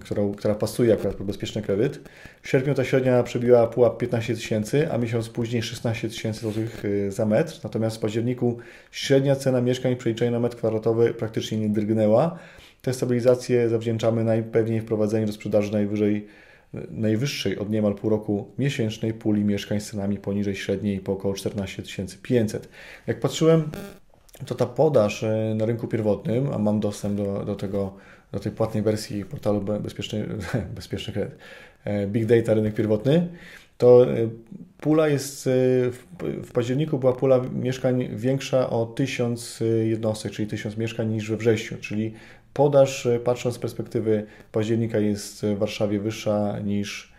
która, 0.00 0.22
która 0.36 0.54
pasuje 0.54 0.94
akurat 0.94 1.14
pod 1.14 1.26
bezpieczny 1.26 1.62
kredyt. 1.62 2.00
W 2.42 2.48
sierpniu 2.48 2.74
ta 2.74 2.84
średnia 2.84 3.22
przebiła 3.22 3.66
pułap 3.66 3.98
15 3.98 4.34
tysięcy, 4.34 4.92
a 4.92 4.98
miesiąc 4.98 5.28
później 5.28 5.62
16 5.62 6.08
tysięcy 6.08 6.40
złotych 6.40 6.84
y, 6.84 7.12
za 7.12 7.26
metr. 7.26 7.60
Natomiast 7.64 7.96
w 7.96 8.00
październiku 8.00 8.58
średnia 8.90 9.36
cena 9.36 9.60
mieszkań 9.60 9.96
przeliczenia 9.96 10.30
na 10.30 10.40
metr 10.40 10.56
kwadratowy 10.56 11.14
praktycznie 11.14 11.58
nie 11.58 11.68
drgnęła. 11.68 12.38
Tę 12.82 12.92
stabilizację 12.92 13.68
zawdzięczamy 13.68 14.24
najpewniej 14.24 14.80
wprowadzeniu 14.80 15.26
do 15.26 15.32
sprzedaży 15.32 15.72
najwyżej, 15.72 16.26
najwyższej 16.90 17.58
od 17.58 17.70
niemal 17.70 17.94
pół 17.94 18.10
roku 18.10 18.48
miesięcznej 18.58 19.14
puli 19.14 19.44
mieszkań 19.44 19.80
z 19.80 19.90
cenami 19.90 20.18
poniżej 20.18 20.56
średniej 20.56 21.00
po 21.00 21.12
około 21.12 21.34
14 21.34 21.82
500. 22.22 22.68
Jak 23.06 23.20
patrzyłem, 23.20 23.70
to 24.46 24.54
ta 24.54 24.66
podaż 24.66 25.22
y, 25.22 25.54
na 25.56 25.66
rynku 25.66 25.88
pierwotnym, 25.88 26.52
a 26.52 26.58
mam 26.58 26.80
dostęp 26.80 27.16
do, 27.16 27.44
do 27.44 27.54
tego 27.54 27.94
do 28.34 28.40
tej 28.40 28.52
płatnej 28.52 28.82
wersji 28.82 29.24
portalu 29.24 29.60
bezpieczny, 29.60 30.26
bezpieczny 30.76 31.12
kredyt, 31.12 31.38
e, 31.84 32.06
Big 32.06 32.26
Data 32.26 32.54
rynek 32.54 32.74
pierwotny, 32.74 33.28
to 33.78 34.10
e, 34.10 34.28
pula 34.80 35.08
jest, 35.08 35.46
e, 35.46 35.50
w 36.20 36.50
październiku 36.52 36.98
była 36.98 37.12
pula 37.12 37.40
mieszkań 37.52 38.08
większa 38.16 38.70
o 38.70 38.86
1000 38.86 39.62
jednostek, 39.84 40.32
czyli 40.32 40.48
1000 40.48 40.76
mieszkań 40.76 41.12
niż 41.12 41.30
we 41.30 41.36
wrześniu, 41.36 41.78
czyli 41.78 42.14
podaż 42.54 43.08
patrząc 43.24 43.54
z 43.54 43.58
perspektywy 43.58 44.26
października 44.52 44.98
jest 44.98 45.46
w 45.46 45.58
Warszawie 45.58 45.98
wyższa 45.98 46.58
niż, 46.60 47.12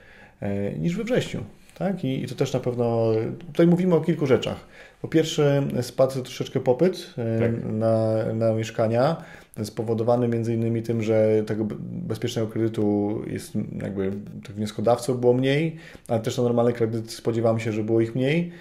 niż 0.79 0.95
we 0.95 1.03
wrześniu. 1.03 1.43
Tak? 1.77 2.03
I, 2.03 2.23
I 2.23 2.27
to 2.27 2.35
też 2.35 2.53
na 2.53 2.59
pewno, 2.59 3.11
tutaj 3.47 3.67
mówimy 3.67 3.95
o 3.95 4.01
kilku 4.01 4.25
rzeczach. 4.25 4.67
Po 5.01 5.07
pierwsze 5.07 5.67
spadł 5.81 6.21
troszeczkę 6.21 6.59
popyt 6.59 7.13
tak. 7.39 7.51
na, 7.63 8.25
na 8.33 8.53
mieszkania, 8.53 9.23
spowodowany 9.63 10.27
między 10.27 10.53
innymi 10.53 10.83
tym, 10.83 11.03
że 11.03 11.43
tego 11.47 11.65
bezpiecznego 11.79 12.47
kredytu 12.47 13.21
jest 13.27 13.53
jakby 13.81 14.11
tych 14.43 14.55
wnioskodawców 14.55 15.19
było 15.19 15.33
mniej, 15.33 15.75
ale 16.07 16.19
też 16.19 16.37
na 16.37 16.43
normalny 16.43 16.73
kredyt 16.73 17.11
spodziewamy 17.11 17.59
się, 17.59 17.71
że 17.71 17.83
było 17.83 18.01
ich 18.01 18.15
mniej. 18.15 18.51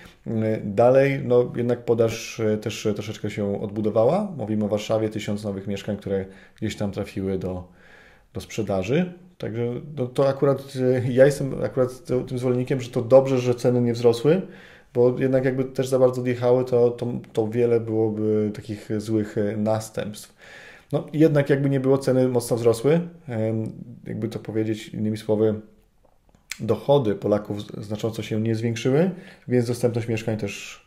Dalej, 0.64 1.20
no 1.24 1.52
jednak 1.56 1.84
podaż 1.84 2.42
też 2.62 2.88
troszeczkę 2.94 3.30
się 3.30 3.62
odbudowała. 3.62 4.32
Mówimy 4.36 4.64
o 4.64 4.68
Warszawie, 4.68 5.08
tysiąc 5.08 5.44
nowych 5.44 5.66
mieszkań, 5.66 5.96
które 5.96 6.24
gdzieś 6.56 6.76
tam 6.76 6.90
trafiły 6.90 7.38
do, 7.38 7.68
do 8.34 8.40
sprzedaży. 8.40 9.12
Także 9.38 9.72
no, 9.96 10.06
to 10.06 10.28
akurat 10.28 10.72
ja 11.08 11.26
jestem 11.26 11.64
akurat 11.64 12.04
tym 12.28 12.38
zwolennikiem, 12.38 12.80
że 12.80 12.90
to 12.90 13.02
dobrze, 13.02 13.38
że 13.38 13.54
ceny 13.54 13.80
nie 13.80 13.92
wzrosły, 13.92 14.42
bo 14.94 15.18
jednak 15.18 15.44
jakby 15.44 15.64
też 15.64 15.88
za 15.88 15.98
bardzo 15.98 16.20
odjechały, 16.20 16.64
to, 16.64 16.90
to, 16.90 17.06
to 17.32 17.48
wiele 17.48 17.80
byłoby 17.80 18.50
takich 18.54 18.88
złych 19.00 19.36
następstw. 19.56 20.34
No 20.92 21.06
jednak 21.12 21.50
jakby 21.50 21.70
nie 21.70 21.80
było, 21.80 21.98
ceny 21.98 22.28
mocno 22.28 22.56
wzrosły. 22.56 23.00
Jakby 24.06 24.28
to 24.28 24.38
powiedzieć 24.38 24.88
innymi 24.88 25.16
słowy, 25.16 25.60
dochody 26.60 27.14
Polaków 27.14 27.62
znacząco 27.84 28.22
się 28.22 28.40
nie 28.40 28.54
zwiększyły, 28.54 29.10
więc 29.48 29.66
dostępność 29.66 30.08
mieszkań 30.08 30.36
też 30.36 30.84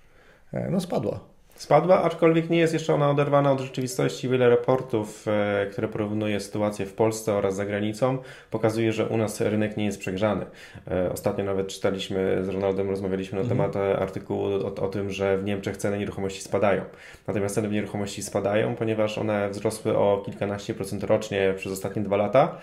e, 0.53 0.69
no, 0.71 0.79
spadła. 0.79 1.19
Spadła, 1.57 2.03
aczkolwiek 2.03 2.49
nie 2.49 2.57
jest 2.57 2.73
jeszcze 2.73 2.93
ona 2.93 3.09
oderwana 3.09 3.51
od 3.51 3.59
rzeczywistości. 3.59 4.29
Wiele 4.29 4.49
raportów, 4.49 5.25
e, 5.27 5.67
które 5.71 5.87
porównuje 5.87 6.39
sytuację 6.39 6.85
w 6.85 6.93
Polsce 6.93 7.33
oraz 7.33 7.55
za 7.55 7.65
granicą, 7.65 8.17
pokazuje, 8.51 8.93
że 8.93 9.07
u 9.07 9.17
nas 9.17 9.41
rynek 9.41 9.77
nie 9.77 9.85
jest 9.85 9.99
przegrzany. 9.99 10.45
E, 10.91 11.11
ostatnio 11.11 11.45
nawet 11.45 11.67
czytaliśmy 11.67 12.45
z 12.45 12.49
Ronaldem, 12.49 12.89
rozmawialiśmy 12.89 13.35
na 13.35 13.41
mhm. 13.41 13.71
temat 13.71 13.99
artykułu 14.01 14.45
o, 14.45 14.75
o, 14.75 14.87
tym, 14.87 15.11
że 15.11 15.37
w 15.37 15.43
Niemczech 15.43 15.77
ceny 15.77 15.99
nieruchomości 15.99 16.41
spadają. 16.41 16.81
Natomiast 17.27 17.55
ceny 17.55 17.69
nieruchomości 17.69 18.23
spadają, 18.23 18.75
ponieważ 18.75 19.17
one 19.17 19.49
wzrosły 19.49 19.97
o 19.97 20.23
kilkanaście 20.25 20.73
procent 20.73 21.03
rocznie 21.03 21.53
przez 21.57 21.73
ostatnie 21.73 22.01
dwa 22.01 22.17
lata 22.17 22.57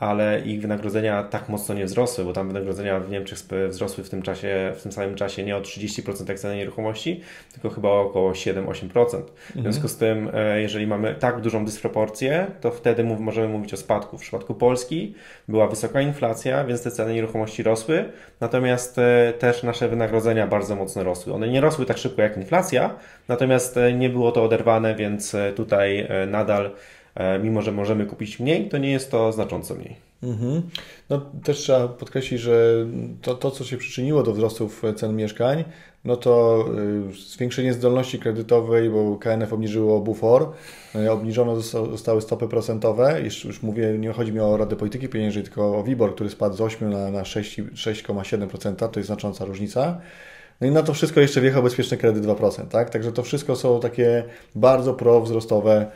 ale 0.00 0.40
ich 0.40 0.60
wynagrodzenia 0.60 1.22
tak 1.22 1.48
mocno 1.48 1.74
nie 1.74 1.84
wzrosły, 1.84 2.24
bo 2.24 2.32
tam 2.32 2.48
wynagrodzenia 2.48 3.00
w 3.00 3.10
Niemczech 3.10 3.38
wzrosły 3.68 4.04
w 4.04 4.10
tym 4.10 4.22
czasie, 4.22 4.72
w 4.76 4.82
tym 4.82 4.92
samym 4.92 5.14
czasie 5.14 5.44
nie 5.44 5.56
o 5.56 5.60
30% 5.60 6.28
jak 6.28 6.38
ceny 6.38 6.56
nieruchomości, 6.56 7.20
tylko 7.52 7.70
chyba 7.70 7.88
o 7.88 8.00
około 8.00 8.32
7-8%. 8.32 9.22
W 9.54 9.62
związku 9.62 9.88
z 9.88 9.96
tym, 9.96 10.30
e, 10.34 10.60
jeżeli 10.60 10.86
mamy 10.86 11.14
tak 11.14 11.40
dużą 11.40 11.64
dysproporcję, 11.64 12.46
to 12.60 12.70
wtedy 12.70 13.04
mów, 13.04 13.20
możemy 13.20 13.48
mówić 13.48 13.74
o 13.74 13.76
spadku. 13.76 14.18
W 14.18 14.20
przypadku 14.20 14.54
Polski 14.54 15.14
była 15.48 15.66
wysoka 15.66 16.00
inflacja, 16.00 16.64
więc 16.64 16.82
te 16.82 16.90
ceny 16.90 17.14
nieruchomości 17.14 17.62
rosły, 17.62 18.04
natomiast 18.40 18.98
e, 18.98 19.32
też 19.38 19.62
nasze 19.62 19.88
wynagrodzenia 19.88 20.46
bardzo 20.46 20.76
mocno 20.76 21.04
rosły. 21.04 21.34
One 21.34 21.48
nie 21.48 21.60
rosły 21.60 21.86
tak 21.86 21.98
szybko 21.98 22.22
jak 22.22 22.36
inflacja, 22.36 22.94
natomiast 23.28 23.76
e, 23.76 23.92
nie 23.92 24.10
było 24.10 24.32
to 24.32 24.44
oderwane, 24.44 24.94
więc 24.94 25.36
tutaj 25.56 26.08
nadal 26.26 26.70
mimo 27.42 27.62
że 27.62 27.72
możemy 27.72 28.06
kupić 28.06 28.40
mniej, 28.40 28.68
to 28.68 28.78
nie 28.78 28.90
jest 28.90 29.10
to 29.10 29.32
znacząco 29.32 29.74
mniej. 29.74 29.96
Mhm. 30.22 30.62
No, 31.10 31.20
też 31.44 31.58
trzeba 31.58 31.88
podkreślić, 31.88 32.40
że 32.40 32.86
to, 33.22 33.34
to, 33.34 33.50
co 33.50 33.64
się 33.64 33.76
przyczyniło 33.76 34.22
do 34.22 34.32
wzrostów 34.32 34.82
cen 34.96 35.16
mieszkań, 35.16 35.64
no 36.04 36.16
to 36.16 36.64
y, 37.10 37.12
zwiększenie 37.12 37.72
zdolności 37.72 38.18
kredytowej, 38.18 38.90
bo 38.90 39.16
KNF 39.16 39.52
obniżyło 39.52 40.00
bufor, 40.00 40.52
y, 40.94 41.10
obniżone 41.10 41.60
zostały 41.60 42.22
stopy 42.22 42.48
procentowe, 42.48 43.20
już, 43.24 43.44
już 43.44 43.62
mówię, 43.62 43.98
nie 43.98 44.12
chodzi 44.12 44.32
mi 44.32 44.40
o 44.40 44.56
Radę 44.56 44.76
Polityki 44.76 45.08
Pieniężnej, 45.08 45.44
tylko 45.44 45.78
o 45.78 45.82
WIBOR, 45.82 46.14
który 46.14 46.30
spadł 46.30 46.56
z 46.56 46.60
8 46.60 46.90
na, 46.90 47.10
na 47.10 47.22
6,7%, 47.22 48.88
to 48.88 49.00
jest 49.00 49.06
znacząca 49.06 49.44
różnica. 49.44 50.00
No 50.60 50.66
i 50.66 50.70
na 50.70 50.82
to 50.82 50.94
wszystko 50.94 51.20
jeszcze 51.20 51.40
wjechał 51.40 51.62
bezpieczny 51.62 51.96
kredyt 51.96 52.24
2%, 52.24 52.68
tak? 52.68 52.90
Także 52.90 53.12
to 53.12 53.22
wszystko 53.22 53.56
są 53.56 53.80
takie 53.80 54.24
bardzo 54.54 54.94
prowzrostowe 54.94 55.86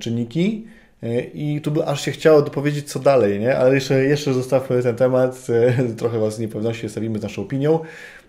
czynniki. 0.00 0.66
E, 1.04 1.20
I 1.20 1.60
tu 1.60 1.70
by 1.70 1.86
aż 1.86 2.04
się 2.04 2.10
chciało 2.10 2.42
dopowiedzieć, 2.42 2.90
co 2.90 2.98
dalej, 2.98 3.40
nie? 3.40 3.56
ale 3.56 3.74
jeszcze, 3.74 4.04
jeszcze 4.04 4.34
zostawmy 4.34 4.82
ten 4.82 4.96
temat, 4.96 5.46
e, 5.50 5.84
trochę 5.98 6.18
Was 6.18 6.36
z 6.36 6.38
niepewności 6.38 6.88
stawimy 6.88 7.18
z 7.18 7.22
naszą 7.22 7.42
opinią. 7.42 7.80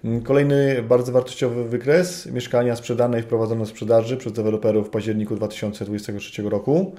Mm, 0.06 0.22
kolejny 0.22 0.84
bardzo 0.84 1.12
wartościowy 1.12 1.64
wykres, 1.64 2.26
mieszkania 2.26 2.76
sprzedane 2.76 3.20
i 3.20 3.22
wprowadzone 3.22 3.62
do 3.62 3.66
sprzedaży 3.66 4.18
przez 4.18 4.34
deweloperów 4.34 4.88
w 4.88 4.90
październiku 4.90 5.36
2023 5.36 6.42
roku. 6.42 6.96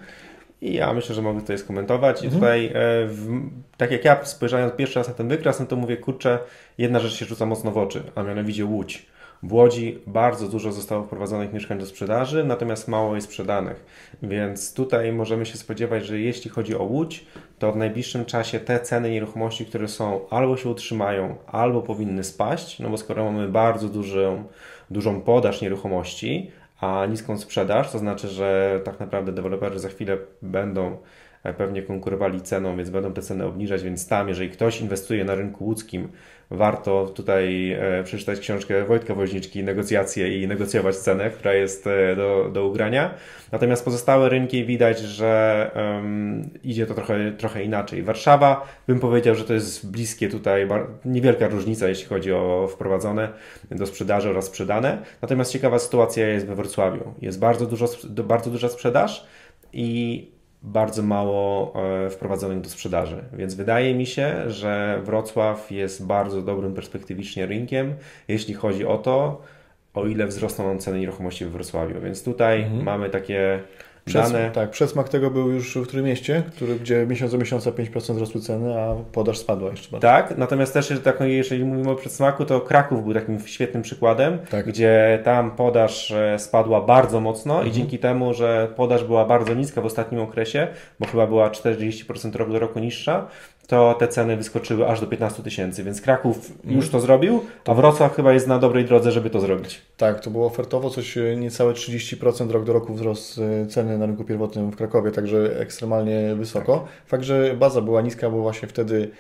I 0.60 0.74
ja 0.74 0.92
myślę, 0.92 1.14
że 1.14 1.22
mogę 1.22 1.40
tutaj 1.40 1.58
skomentować. 1.58 2.22
I 2.22 2.24
mhm. 2.24 2.40
tutaj, 2.40 2.66
e, 2.66 2.70
w, 3.06 3.40
tak 3.76 3.90
jak 3.90 4.04
ja 4.04 4.24
spojrzałem 4.24 4.70
pierwszy 4.70 4.98
raz 4.98 5.08
na 5.08 5.14
ten 5.14 5.28
wykres, 5.28 5.60
no 5.60 5.66
to 5.66 5.76
mówię, 5.76 5.96
kurczę, 5.96 6.38
jedna 6.78 6.98
rzecz 6.98 7.12
się 7.12 7.24
rzuca 7.24 7.46
mocno 7.46 7.70
w 7.70 7.78
oczy, 7.78 8.02
a 8.14 8.22
mianowicie 8.22 8.64
Łódź. 8.64 9.06
W 9.42 9.52
Łodzi 9.52 9.98
bardzo 10.06 10.48
dużo 10.48 10.72
zostało 10.72 11.04
wprowadzonych 11.04 11.52
mieszkań 11.52 11.78
do 11.78 11.86
sprzedaży, 11.86 12.44
natomiast 12.44 12.88
mało 12.88 13.14
jest 13.14 13.26
sprzedanych. 13.26 13.84
Więc 14.22 14.74
tutaj 14.74 15.12
możemy 15.12 15.46
się 15.46 15.58
spodziewać, 15.58 16.06
że 16.06 16.20
jeśli 16.20 16.50
chodzi 16.50 16.76
o 16.76 16.82
Łódź, 16.82 17.26
to 17.58 17.72
w 17.72 17.76
najbliższym 17.76 18.24
czasie 18.24 18.60
te 18.60 18.80
ceny 18.80 19.10
nieruchomości, 19.10 19.66
które 19.66 19.88
są, 19.88 20.20
albo 20.30 20.56
się 20.56 20.68
utrzymają, 20.68 21.36
albo 21.46 21.82
powinny 21.82 22.24
spaść, 22.24 22.78
no 22.78 22.90
bo 22.90 22.96
skoro 22.96 23.24
mamy 23.24 23.48
bardzo 23.48 23.88
dużą, 23.88 24.44
dużą 24.90 25.20
podaż 25.20 25.60
nieruchomości, 25.60 26.50
a 26.80 27.06
niską 27.06 27.38
sprzedaż, 27.38 27.90
to 27.92 27.98
znaczy, 27.98 28.28
że 28.28 28.80
tak 28.84 29.00
naprawdę 29.00 29.32
deweloperzy 29.32 29.78
za 29.78 29.88
chwilę 29.88 30.18
będą 30.42 30.98
e, 31.42 31.54
pewnie 31.54 31.82
konkurowali 31.82 32.40
ceną, 32.40 32.76
więc 32.76 32.90
będą 32.90 33.12
te 33.12 33.22
ceny 33.22 33.44
obniżać, 33.44 33.82
więc 33.82 34.08
tam, 34.08 34.28
jeżeli 34.28 34.50
ktoś 34.50 34.80
inwestuje 34.80 35.24
na 35.24 35.34
rynku 35.34 35.64
łódzkim, 35.64 36.08
warto 36.50 37.06
tutaj 37.06 37.72
e, 37.72 38.04
przeczytać 38.04 38.40
książkę 38.40 38.84
Wojtka 38.84 39.14
Woźniczki, 39.14 39.64
negocjacje 39.64 40.42
i 40.42 40.48
negocjować 40.48 40.96
cenę, 40.96 41.30
która 41.30 41.54
jest 41.54 41.86
e, 41.86 42.16
do, 42.16 42.50
do 42.52 42.66
ugrania. 42.66 43.14
Natomiast 43.52 43.84
pozostałe 43.84 44.28
rynki 44.28 44.64
widać, 44.64 44.98
że 44.98 45.70
um, 45.74 46.50
idzie 46.64 46.86
to 46.86 46.94
trochę, 46.94 47.32
trochę 47.32 47.64
inaczej. 47.64 48.02
Warszawa, 48.02 48.68
bym 48.86 49.00
powiedział, 49.00 49.34
że 49.34 49.44
to 49.44 49.54
jest 49.54 49.90
bliskie 49.90 50.28
tutaj, 50.28 50.68
niewielka 51.04 51.48
różnica, 51.48 51.88
jeśli 51.88 52.06
chodzi 52.06 52.32
o 52.32 52.68
wprowadzone 52.72 53.28
do 53.70 53.86
sprzedaży 53.86 54.30
oraz 54.30 54.44
sprzedane. 54.44 55.02
Natomiast 55.22 55.52
ciekawa 55.52 55.78
sytuacja 55.78 56.28
jest 56.28 56.46
we 56.46 56.54
Wrocławiu. 56.54 57.14
Jest 57.22 57.38
bardzo, 57.38 57.66
dużo, 57.66 57.86
bardzo 58.08 58.50
duża 58.50 58.68
sprzedaż 58.68 59.26
i 59.72 60.35
bardzo 60.62 61.02
mało 61.02 61.72
e, 62.06 62.10
wprowadzonych 62.10 62.60
do 62.60 62.68
sprzedaży. 62.68 63.24
Więc 63.32 63.54
wydaje 63.54 63.94
mi 63.94 64.06
się, 64.06 64.50
że 64.50 65.00
Wrocław 65.04 65.70
jest 65.70 66.06
bardzo 66.06 66.42
dobrym 66.42 66.74
perspektywicznie 66.74 67.46
rynkiem, 67.46 67.94
jeśli 68.28 68.54
chodzi 68.54 68.86
o 68.86 68.98
to, 68.98 69.42
o 69.94 70.06
ile 70.06 70.26
wzrosną 70.26 70.78
ceny 70.78 71.00
nieruchomości 71.00 71.44
w 71.44 71.50
Wrocławiu. 71.50 72.00
Więc 72.00 72.24
tutaj 72.24 72.62
mhm. 72.62 72.82
mamy 72.82 73.10
takie 73.10 73.62
przez, 74.06 74.32
dane. 74.32 74.50
Tak, 74.50 74.70
przesmak 74.70 75.08
tego 75.08 75.30
był 75.30 75.50
już 75.50 75.76
w 75.76 75.86
którym 75.86 76.04
mieście, 76.04 76.42
który, 76.56 76.74
gdzie 76.74 77.06
miesiąc 77.06 77.32
do 77.32 77.38
miesiąca 77.38 77.70
5% 77.70 78.18
rosły 78.18 78.40
ceny, 78.40 78.80
a 78.80 78.94
podaż 79.12 79.38
spadła 79.38 79.70
jeszcze 79.70 79.90
bardziej. 79.90 80.10
Tak, 80.10 80.38
natomiast 80.38 80.72
też 80.72 80.92
tak, 81.04 81.20
jeżeli 81.20 81.64
mówimy 81.64 81.90
o 81.90 81.94
przedsmaku, 81.94 82.44
to 82.44 82.60
Kraków 82.60 83.04
był 83.04 83.14
takim 83.14 83.40
świetnym 83.46 83.82
przykładem, 83.82 84.38
tak. 84.50 84.66
gdzie 84.66 85.20
tam 85.24 85.50
podaż 85.50 86.10
e, 86.10 86.38
spadła 86.38 86.80
bardzo 86.80 87.20
mocno 87.20 87.54
mhm. 87.54 87.70
i 87.70 87.74
dzięki 87.74 87.98
temu, 87.98 88.34
że 88.34 88.68
podaż 88.76 89.04
była 89.04 89.24
bardzo 89.24 89.54
niska 89.54 89.80
w 89.80 89.86
ostatnim 89.86 90.20
okresie, 90.20 90.68
bo 91.00 91.06
chyba 91.06 91.26
była 91.26 91.50
40% 91.50 92.36
rok 92.36 92.52
do 92.52 92.58
roku 92.58 92.78
niższa, 92.78 93.26
to 93.66 93.94
te 93.98 94.08
ceny 94.08 94.36
wyskoczyły 94.36 94.88
aż 94.88 95.00
do 95.00 95.06
15 95.06 95.42
tysięcy, 95.42 95.84
więc 95.84 96.00
Kraków 96.00 96.52
już 96.64 96.90
to 96.90 97.00
zrobił, 97.00 97.44
a 97.64 97.74
Wrocław 97.74 98.16
chyba 98.16 98.32
jest 98.32 98.46
na 98.46 98.58
dobrej 98.58 98.84
drodze, 98.84 99.12
żeby 99.12 99.30
to 99.30 99.40
zrobić. 99.40 99.82
Tak, 99.96 100.20
to 100.20 100.30
było 100.30 100.46
ofertowo 100.46 100.90
coś 100.90 101.18
e, 101.18 101.36
niecałe 101.36 101.72
30% 101.72 102.50
rok 102.50 102.64
do 102.64 102.72
roku 102.72 102.94
wzrost 102.94 103.38
e, 103.38 103.66
ceny 103.66 103.98
na 103.98 104.06
rynku 104.06 104.24
pierwotnym 104.24 104.70
w 104.70 104.76
Krakowie, 104.76 105.10
także 105.10 105.60
ekstremalnie 105.60 106.34
wysoko. 106.34 106.78
Tak. 106.78 107.06
Fakt, 107.06 107.24
że 107.24 107.54
baza 107.58 107.80
była 107.80 108.02
niska, 108.02 108.30
bo 108.30 108.42
właśnie 108.42 108.68
wtedy 108.68 109.10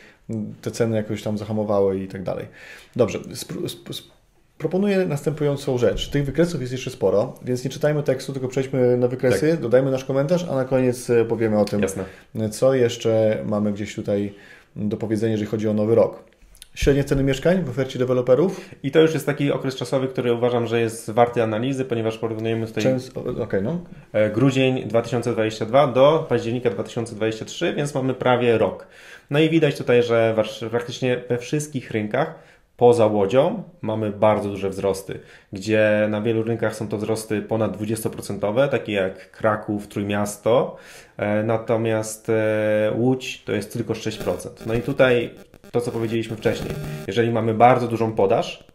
te 0.62 0.70
ceny 0.70 0.96
jakoś 0.96 1.22
tam 1.22 1.38
zahamowały 1.38 1.98
i 1.98 2.08
tak 2.08 2.22
dalej. 2.22 2.46
Dobrze, 2.96 3.18
Proponuję 4.58 5.06
następującą 5.06 5.78
rzecz. 5.78 6.08
Tych 6.08 6.24
wykresów 6.24 6.60
jest 6.60 6.72
jeszcze 6.72 6.90
sporo, 6.90 7.34
więc 7.42 7.64
nie 7.64 7.70
czytajmy 7.70 8.02
tekstu, 8.02 8.32
tylko 8.32 8.48
przejdźmy 8.48 8.96
na 8.96 9.08
wykresy, 9.08 9.50
tak. 9.50 9.60
dodajmy 9.60 9.90
nasz 9.90 10.04
komentarz, 10.04 10.46
a 10.50 10.54
na 10.54 10.64
koniec 10.64 11.10
e, 11.10 11.24
powiemy 11.24 11.58
o 11.58 11.64
tym, 11.64 11.82
Jasne. 11.82 12.04
co 12.50 12.74
jeszcze 12.74 13.38
mamy 13.44 13.72
gdzieś 13.72 13.94
tutaj 13.94 14.34
do 14.76 14.96
powiedzenia, 14.96 15.32
jeżeli 15.32 15.50
chodzi 15.50 15.68
o 15.68 15.72
nowy 15.72 15.94
rok. 15.94 16.24
Średnie 16.74 17.04
ceny 17.04 17.22
mieszkań 17.22 17.64
w 17.64 17.70
ofercie 17.70 17.98
deweloperów? 17.98 18.60
I 18.82 18.90
to 18.90 19.00
już 19.00 19.14
jest 19.14 19.26
taki 19.26 19.52
okres 19.52 19.76
czasowy, 19.76 20.08
który 20.08 20.32
uważam, 20.32 20.66
że 20.66 20.80
jest 20.80 21.10
warty 21.10 21.42
analizy, 21.42 21.84
ponieważ 21.84 22.18
porównujemy 22.18 22.66
tutaj 22.66 22.82
Często, 22.82 23.24
okay, 23.42 23.62
no. 23.62 23.80
E, 24.12 24.30
grudzień 24.30 24.88
2022 24.88 25.86
do 25.86 26.26
października 26.28 26.70
2023, 26.70 27.74
więc 27.74 27.94
mamy 27.94 28.14
prawie 28.14 28.58
rok. 28.58 28.86
No 29.30 29.38
i 29.38 29.50
widać 29.50 29.78
tutaj, 29.78 30.02
że 30.02 30.34
praktycznie 30.70 31.22
we 31.28 31.38
wszystkich 31.38 31.90
rynkach 31.90 32.34
poza 32.76 33.06
Łodzią 33.06 33.62
mamy 33.82 34.10
bardzo 34.10 34.48
duże 34.48 34.70
wzrosty, 34.70 35.20
gdzie 35.52 36.06
na 36.10 36.22
wielu 36.22 36.42
rynkach 36.42 36.76
są 36.76 36.88
to 36.88 36.96
wzrosty 36.96 37.42
ponad 37.42 37.76
20%, 37.76 38.68
takie 38.68 38.92
jak 38.92 39.30
Kraków, 39.30 39.88
Trójmiasto, 39.88 40.76
e, 41.16 41.42
natomiast 41.42 42.28
e, 42.30 42.92
Łódź 42.96 43.42
to 43.44 43.52
jest 43.52 43.72
tylko 43.72 43.92
6%. 43.92 44.48
No 44.66 44.74
i 44.74 44.82
tutaj 44.82 45.30
to, 45.72 45.80
co 45.80 45.92
powiedzieliśmy 45.92 46.36
wcześniej, 46.36 46.74
jeżeli 47.06 47.30
mamy 47.30 47.54
bardzo 47.54 47.88
dużą 47.88 48.12
podaż, 48.12 48.66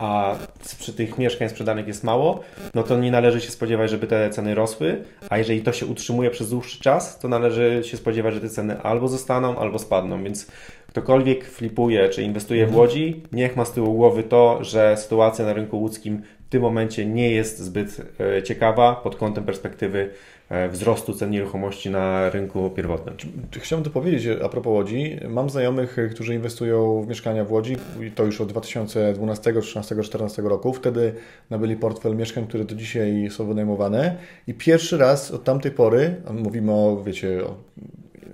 a 0.00 0.34
przy 0.78 0.92
tych 0.92 1.18
mieszkań 1.18 1.48
sprzedanych 1.48 1.86
jest 1.86 2.04
mało, 2.04 2.40
no 2.74 2.82
to 2.82 2.98
nie 2.98 3.10
należy 3.10 3.40
się 3.40 3.50
spodziewać, 3.50 3.90
żeby 3.90 4.06
te 4.06 4.30
ceny 4.30 4.54
rosły, 4.54 5.04
a 5.30 5.38
jeżeli 5.38 5.62
to 5.62 5.72
się 5.72 5.86
utrzymuje 5.86 6.30
przez 6.30 6.50
dłuższy 6.50 6.80
czas, 6.80 7.18
to 7.18 7.28
należy 7.28 7.80
się 7.84 7.96
spodziewać, 7.96 8.34
że 8.34 8.40
te 8.40 8.48
ceny 8.48 8.82
albo 8.82 9.08
zostaną, 9.08 9.58
albo 9.58 9.78
spadną, 9.78 10.24
więc 10.24 10.46
ktokolwiek 10.90 11.44
flipuje 11.44 12.08
czy 12.08 12.22
inwestuje 12.22 12.66
w 12.66 12.68
mhm. 12.68 12.80
Łodzi, 12.80 13.22
niech 13.32 13.56
ma 13.56 13.64
z 13.64 13.72
tyłu 13.72 13.94
głowy 13.94 14.22
to, 14.22 14.64
że 14.64 14.96
sytuacja 14.96 15.44
na 15.44 15.52
rynku 15.52 15.80
łódzkim 15.80 16.22
w 16.46 16.48
tym 16.50 16.62
momencie 16.62 17.06
nie 17.06 17.30
jest 17.30 17.58
zbyt 17.58 18.00
e, 18.20 18.42
ciekawa 18.42 18.94
pod 18.94 19.16
kątem 19.16 19.44
perspektywy 19.44 20.10
e, 20.48 20.68
wzrostu 20.68 21.14
cen 21.14 21.30
nieruchomości 21.30 21.90
na 21.90 22.30
rynku 22.30 22.70
pierwotnym. 22.70 23.16
Chciałbym 23.58 23.84
to 23.84 23.90
powiedzieć 23.90 24.38
a 24.44 24.48
propos 24.48 24.72
Łodzi. 24.72 25.16
Mam 25.28 25.50
znajomych, 25.50 25.96
którzy 26.10 26.34
inwestują 26.34 27.02
w 27.02 27.08
mieszkania 27.08 27.44
w 27.44 27.52
Łodzi 27.52 27.76
i 28.06 28.10
to 28.10 28.24
już 28.24 28.40
od 28.40 28.48
2012, 28.48 29.42
2013, 29.42 29.94
2014 29.94 30.42
roku. 30.42 30.72
Wtedy 30.72 31.14
nabyli 31.50 31.76
portfel 31.76 32.16
mieszkań, 32.16 32.46
które 32.46 32.64
do 32.64 32.74
dzisiaj 32.74 33.28
są 33.30 33.46
wynajmowane 33.46 34.16
i 34.46 34.54
pierwszy 34.54 34.98
raz 34.98 35.30
od 35.30 35.44
tamtej 35.44 35.72
pory, 35.72 36.14
mówimy 36.32 36.72
o, 36.72 37.02
wiecie, 37.04 37.44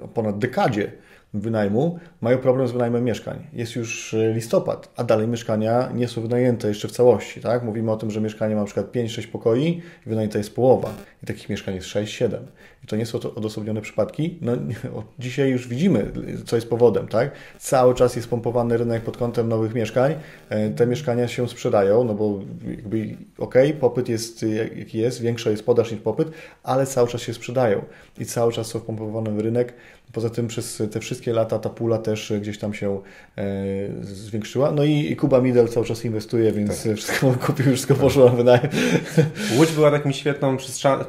o 0.03 0.09
ponad 0.09 0.39
dekadzie, 0.39 0.93
wynajmu 1.35 1.99
mają 2.21 2.39
problem 2.39 2.69
z 2.69 2.73
wynajmem 2.73 3.05
mieszkań. 3.05 3.47
Jest 3.53 3.77
już 3.77 4.15
e, 4.15 4.33
listopad, 4.33 4.93
a 4.97 5.05
dalej 5.05 5.29
mieszkania 5.29 5.91
nie 5.95 6.09
są 6.09 6.23
wynajęte 6.23 6.69
jeszcze 6.69 6.89
w 6.89 6.93
całości. 6.93 7.41
Tak? 7.41 7.63
Mówimy 7.63 7.93
o 7.93 7.97
tym, 7.97 8.11
że 8.11 8.21
mieszkanie 8.21 8.55
ma 8.55 8.61
na 8.61 8.67
przykład 8.67 8.93
5-6 8.93 9.27
pokoi 9.27 9.83
i 10.07 10.09
wynajęta 10.09 10.39
jest 10.39 10.55
połowa. 10.55 10.95
I 11.23 11.27
takich 11.27 11.49
mieszkań 11.49 11.75
jest 11.75 11.89
6-7. 11.89 12.39
To 12.87 12.97
nie 12.97 13.07
są 13.07 13.19
to 13.19 13.35
odosobnione 13.35 13.81
przypadki. 13.81 14.39
No, 14.41 14.53
dzisiaj 15.19 15.51
już 15.51 15.69
widzimy, 15.69 16.13
co 16.47 16.57
jest 16.57 16.71
powodem. 16.71 17.09
Tak? 17.09 17.31
Cały 17.59 17.95
czas 17.95 18.17
jest 18.17 18.29
pompowany 18.29 18.77
rynek 18.77 19.03
pod 19.03 19.17
kątem 19.17 19.49
nowych 19.49 19.75
mieszkań. 19.75 20.15
E, 20.49 20.71
te 20.71 20.87
mieszkania 20.87 21.29
się 21.29 21.49
sprzedają, 21.49 22.05
no 22.05 22.15
bo 22.15 22.41
jakby 22.71 23.17
okej, 23.39 23.69
okay, 23.69 23.81
popyt 23.81 24.09
jest 24.09 24.45
jaki 24.77 24.99
jest, 24.99 25.21
większa 25.21 25.51
jest 25.51 25.67
podaż 25.67 25.93
niż 25.93 26.01
popyt, 26.01 26.29
ale 26.63 26.87
cały 26.87 27.09
czas 27.09 27.23
się 27.23 27.35
sprzedają 27.35 27.85
i 28.19 28.27
cały 28.27 28.53
czas 28.53 28.67
są 28.67 28.79
wpompowane 28.79 29.31
w 29.31 29.41
rynek. 29.41 29.75
Poza 30.13 30.31
tym 30.31 30.49
przez 30.49 30.83
te 30.93 31.01
wszystkie 31.01 31.33
lata 31.33 31.59
ta 31.59 31.71
pula 31.71 31.99
też 31.99 32.33
gdzieś 32.41 32.59
tam 32.59 32.75
się 32.75 33.01
e, 33.39 33.45
zwiększyła. 34.03 34.71
No 34.71 34.85
i, 34.85 35.17
Kuba 35.17 35.41
Midel 35.41 35.69
cały 35.69 35.87
czas 35.87 36.05
inwestuje, 36.05 36.53
więc 36.53 36.83
tak. 36.83 36.97
wszystko 36.97 37.35
kupił, 37.47 37.67
wszystko 37.67 37.95
poszło 37.95 38.25
na 38.25 38.37
wynajem. 38.37 38.69
Łódź 39.57 39.73
była 39.73 39.91
takim 39.91 40.13
świetną 40.13 40.57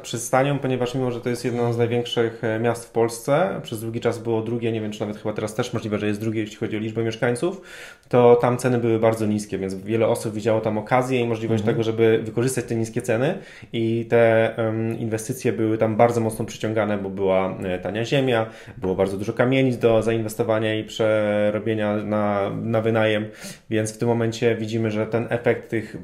przystanią, 0.02 0.58
ponieważ 0.58 0.94
mimo, 0.94 1.10
że 1.10 1.20
to 1.20 1.28
jest 1.28 1.44
jedno 1.44 1.67
z 1.72 1.78
największych 1.78 2.44
e, 2.44 2.58
miast 2.60 2.84
w 2.84 2.90
Polsce, 2.90 3.60
przez 3.62 3.80
długi 3.80 4.00
czas 4.00 4.18
było 4.18 4.42
drugie, 4.42 4.72
nie 4.72 4.80
wiem 4.80 4.92
czy 4.92 5.00
nawet 5.00 5.16
chyba 5.16 5.34
teraz 5.34 5.54
też 5.54 5.72
możliwe, 5.72 5.98
że 5.98 6.06
jest 6.06 6.20
drugie, 6.20 6.40
jeśli 6.40 6.56
chodzi 6.56 6.76
o 6.76 6.80
liczbę 6.80 7.02
mieszkańców, 7.02 7.60
to 8.08 8.36
tam 8.36 8.58
ceny 8.58 8.78
były 8.78 8.98
bardzo 8.98 9.26
niskie, 9.26 9.58
więc 9.58 9.74
wiele 9.74 10.06
osób 10.06 10.34
widziało 10.34 10.60
tam 10.60 10.78
okazję 10.78 11.20
i 11.20 11.26
możliwość 11.26 11.60
mhm. 11.60 11.74
tego, 11.74 11.84
żeby 11.84 12.20
wykorzystać 12.22 12.64
te 12.64 12.74
niskie 12.74 13.02
ceny. 13.02 13.38
I 13.72 14.06
te 14.10 14.54
um, 14.58 14.98
inwestycje 14.98 15.52
były 15.52 15.78
tam 15.78 15.96
bardzo 15.96 16.20
mocno 16.20 16.44
przyciągane, 16.44 16.98
bo 16.98 17.10
była 17.10 17.58
e, 17.58 17.78
tania 17.78 18.04
ziemia, 18.04 18.46
było 18.76 18.94
bardzo 18.94 19.16
dużo 19.16 19.32
kamienic 19.32 19.78
do 19.78 20.02
zainwestowania 20.02 20.74
i 20.74 20.84
przerobienia 20.84 21.96
na, 21.96 22.50
na 22.50 22.80
wynajem, 22.80 23.28
więc 23.70 23.92
w 23.92 23.98
tym 23.98 24.08
momencie 24.08 24.56
widzimy, 24.56 24.90
że 24.90 25.06
ten 25.06 25.26
efekt 25.30 25.70
tych, 25.70 25.96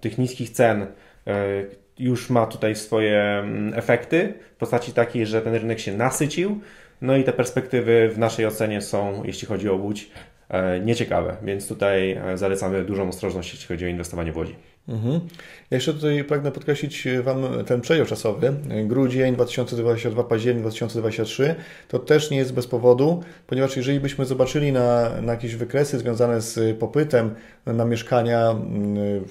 tych 0.00 0.18
niskich 0.18 0.50
cen 0.50 0.86
e, 1.26 1.64
już 1.98 2.30
ma 2.30 2.46
tutaj 2.46 2.76
swoje 2.76 3.20
mm, 3.22 3.74
efekty 3.74 4.34
w 4.54 4.56
postaci 4.56 4.92
takiej, 4.92 5.26
że 5.26 5.42
ten 5.42 5.54
rynek 5.54 5.80
się 5.80 5.96
nasycił, 5.96 6.60
no 7.00 7.16
i 7.16 7.24
te 7.24 7.32
perspektywy 7.32 8.10
w 8.14 8.18
naszej 8.18 8.46
ocenie 8.46 8.82
są, 8.82 9.22
jeśli 9.24 9.48
chodzi 9.48 9.68
o 9.68 9.74
Łódź, 9.74 10.10
e, 10.48 10.80
nieciekawe, 10.80 11.36
więc 11.42 11.68
tutaj 11.68 12.12
e, 12.12 12.38
zalecamy 12.38 12.84
dużą 12.84 13.08
ostrożność, 13.08 13.52
jeśli 13.52 13.66
chodzi 13.66 13.84
o 13.84 13.88
inwestowanie 13.88 14.32
w 14.32 14.36
Łodzi. 14.36 14.54
Mhm. 14.88 15.20
Ja 15.70 15.76
jeszcze 15.76 15.94
tutaj 15.94 16.24
pragnę 16.24 16.52
podkreślić 16.52 17.08
Wam 17.22 17.64
ten 17.66 17.80
przedział 17.80 18.06
czasowy. 18.06 18.52
Grudzień 18.84 19.34
2022, 19.34 20.24
październik 20.24 20.62
2023 20.62 21.54
to 21.88 21.98
też 21.98 22.30
nie 22.30 22.36
jest 22.36 22.54
bez 22.54 22.66
powodu, 22.66 23.22
ponieważ 23.46 23.76
jeżeli 23.76 24.00
byśmy 24.00 24.24
zobaczyli 24.24 24.72
na, 24.72 25.10
na 25.22 25.32
jakieś 25.32 25.56
wykresy 25.56 25.98
związane 25.98 26.40
z 26.40 26.78
popytem 26.78 27.34
na 27.66 27.84
mieszkania 27.84 28.50
mm, 28.50 29.24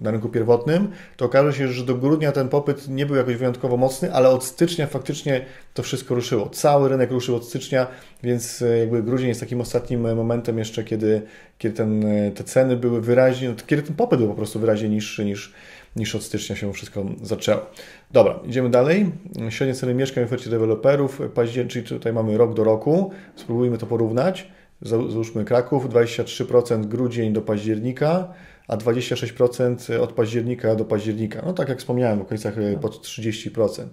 na 0.00 0.10
rynku 0.10 0.28
pierwotnym, 0.28 0.88
to 1.16 1.24
okaże 1.24 1.52
się, 1.52 1.68
że 1.68 1.84
do 1.84 1.94
grudnia 1.94 2.32
ten 2.32 2.48
popyt 2.48 2.88
nie 2.88 3.06
był 3.06 3.16
jakoś 3.16 3.36
wyjątkowo 3.36 3.76
mocny, 3.76 4.14
ale 4.14 4.28
od 4.28 4.44
stycznia 4.44 4.86
faktycznie 4.86 5.44
to 5.74 5.82
wszystko 5.82 6.14
ruszyło. 6.14 6.48
Cały 6.48 6.88
rynek 6.88 7.10
ruszył 7.10 7.36
od 7.36 7.48
stycznia, 7.48 7.86
więc 8.22 8.62
e, 8.62 8.78
jakby 8.78 9.02
grudzień 9.02 9.28
jest 9.28 9.40
takim 9.40 9.60
ostatnim 9.60 10.06
e, 10.06 10.14
momentem 10.14 10.58
jeszcze, 10.58 10.84
kiedy, 10.84 11.22
kiedy 11.58 11.76
ten, 11.76 12.04
e, 12.04 12.30
te 12.30 12.44
ceny 12.44 12.76
były 12.76 13.00
wyraźnie, 13.00 13.54
kiedy 13.66 13.82
ten 13.82 13.96
popyt 13.96 14.18
był 14.18 14.28
po 14.28 14.34
prostu 14.34 14.60
wyraźnie 14.60 14.88
niższy 14.88 15.24
niż, 15.24 15.52
niż 15.96 16.14
od 16.14 16.22
stycznia 16.22 16.56
się 16.56 16.72
wszystko 16.72 17.04
zaczęło. 17.22 17.66
Dobra, 18.10 18.40
idziemy 18.46 18.70
dalej. 18.70 19.12
Średnie 19.48 19.74
ceny 19.74 19.94
mieszkań 19.94 20.24
w 20.24 20.26
ofercie 20.26 20.50
deweloperów, 20.50 21.20
czyli 21.68 21.86
tutaj 21.86 22.12
mamy 22.12 22.38
rok 22.38 22.54
do 22.54 22.64
roku. 22.64 23.10
Spróbujmy 23.36 23.78
to 23.78 23.86
porównać. 23.86 24.48
Załóżmy 24.82 25.44
Kraków, 25.44 25.88
23% 25.88 26.86
grudzień 26.86 27.32
do 27.32 27.42
października, 27.42 28.28
a 28.70 28.76
26% 28.76 30.00
od 30.00 30.12
października 30.12 30.74
do 30.74 30.84
października. 30.84 31.42
No 31.46 31.52
tak 31.52 31.68
jak 31.68 31.78
wspomniałem, 31.78 32.18
w 32.18 32.22
okolicach 32.22 32.58
e, 32.58 32.78
pod 32.78 33.06
30%. 33.06 33.86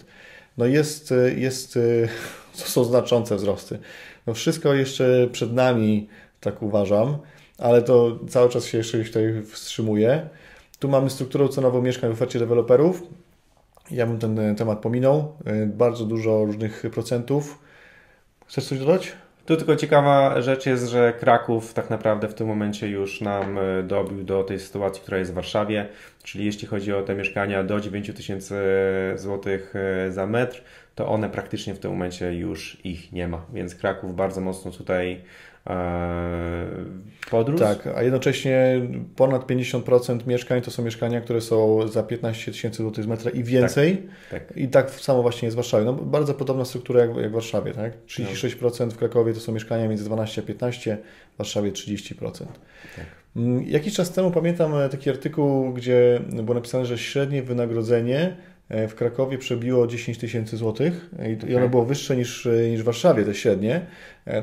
No 0.57 0.65
jest, 0.65 1.11
e, 1.11 1.33
jest, 1.33 1.77
e, 1.77 1.79
to 2.59 2.65
są 2.75 2.83
znaczące 2.83 3.35
wzrosty. 3.35 3.79
No 4.27 4.33
wszystko 4.33 4.73
jeszcze 4.73 5.27
przed 5.31 5.53
nami, 5.53 6.07
tak 6.39 6.61
uważam, 6.61 7.17
ale 7.57 7.81
to 7.81 8.19
cały 8.29 8.49
czas 8.49 8.65
się 8.65 8.77
jeszcze 8.77 9.03
tutaj 9.03 9.43
wstrzymuje. 9.51 10.29
Tu 10.79 10.89
mamy 10.89 11.09
strukturę 11.09 11.49
cenową 11.49 11.81
mieszkań 11.81 12.09
w 12.09 12.13
ofercie 12.13 12.39
deweloperów. 12.39 13.03
Ja 13.91 14.07
bym 14.07 14.19
ten 14.19 14.55
temat 14.55 14.79
pominął. 14.79 15.35
Bardzo 15.65 16.05
dużo 16.05 16.45
różnych 16.45 16.83
procentów. 16.91 17.59
Chcesz 18.47 18.65
coś 18.65 18.79
dodać? 18.79 19.11
Tu 19.47 19.57
tylko 19.57 19.75
ciekawa 19.75 20.41
rzecz 20.41 20.65
jest, 20.65 20.87
że 20.87 21.13
Kraków 21.13 21.73
tak 21.73 21.89
naprawdę 21.89 22.27
w 22.27 22.33
tym 22.33 22.47
momencie 22.47 22.89
już 22.89 23.21
nam 23.21 23.57
e, 23.57 23.83
dobił 23.83 24.23
do 24.23 24.43
tej 24.43 24.59
sytuacji, 24.59 25.01
która 25.01 25.17
jest 25.17 25.31
w 25.31 25.33
Warszawie, 25.33 25.87
czyli 26.23 26.45
jeśli 26.45 26.67
chodzi 26.67 26.93
o 26.93 27.01
te 27.01 27.15
mieszkania 27.15 27.63
do 27.63 27.79
9 27.79 28.11
tysięcy 28.15 28.55
złotych 29.15 29.73
e, 29.75 30.11
za 30.11 30.27
metr, 30.27 30.63
to 30.95 31.07
one 31.07 31.29
praktycznie 31.29 31.73
w 31.73 31.79
tym 31.79 31.91
momencie 31.91 32.33
już 32.33 32.77
ich 32.85 33.11
nie 33.11 33.27
ma, 33.27 33.45
więc 33.53 33.75
Kraków 33.75 34.15
bardzo 34.15 34.41
mocno 34.41 34.71
tutaj 34.71 35.21
E, 35.56 35.56
podróż. 37.31 37.59
Tak, 37.59 37.87
a 37.87 38.03
jednocześnie 38.03 38.81
ponad 39.15 39.47
50% 39.47 40.27
mieszkań 40.27 40.61
to 40.61 40.71
są 40.71 40.83
mieszkania, 40.83 41.21
które 41.21 41.41
są 41.41 41.87
za 41.87 42.03
15 42.03 42.51
tysięcy 42.51 42.77
złotych 42.77 43.03
z 43.03 43.07
metra 43.07 43.31
i 43.31 43.43
więcej. 43.43 44.07
Tak, 44.31 44.47
tak. 44.47 44.57
I 44.57 44.67
tak 44.67 44.91
samo 44.91 45.21
właśnie 45.21 45.45
jest 45.45 45.55
w 45.55 45.57
Warszawie. 45.57 45.85
No, 45.85 45.93
bardzo 45.93 46.33
podobna 46.33 46.65
struktura 46.65 47.01
jak, 47.01 47.15
jak 47.15 47.29
w 47.29 47.33
Warszawie. 47.33 47.73
Tak? 47.73 47.93
36% 48.07 48.89
w 48.89 48.97
Krakowie 48.97 49.33
to 49.33 49.39
są 49.39 49.51
mieszkania 49.51 49.87
między 49.87 50.05
12 50.05 50.41
a 50.41 50.45
15, 50.45 50.97
w 51.33 51.37
Warszawie 51.37 51.71
30%. 51.71 52.31
Tak. 52.31 53.05
Mm, 53.35 53.63
jakiś 53.63 53.93
czas 53.93 54.11
temu 54.11 54.31
pamiętam 54.31 54.71
taki 54.91 55.09
artykuł, 55.09 55.73
gdzie 55.73 56.21
było 56.43 56.53
napisane, 56.53 56.85
że 56.85 56.97
średnie 56.97 57.43
wynagrodzenie 57.43 58.35
w 58.69 58.95
Krakowie 58.95 59.37
przebiło 59.37 59.87
10 59.87 60.17
tysięcy 60.17 60.57
złotych 60.57 61.09
i, 61.45 61.51
i 61.51 61.55
ono 61.55 61.69
było 61.69 61.85
wyższe 61.85 62.15
niż, 62.15 62.47
niż 62.71 62.81
w 62.81 62.85
Warszawie, 62.85 63.25
te 63.25 63.35
średnie. 63.35 63.85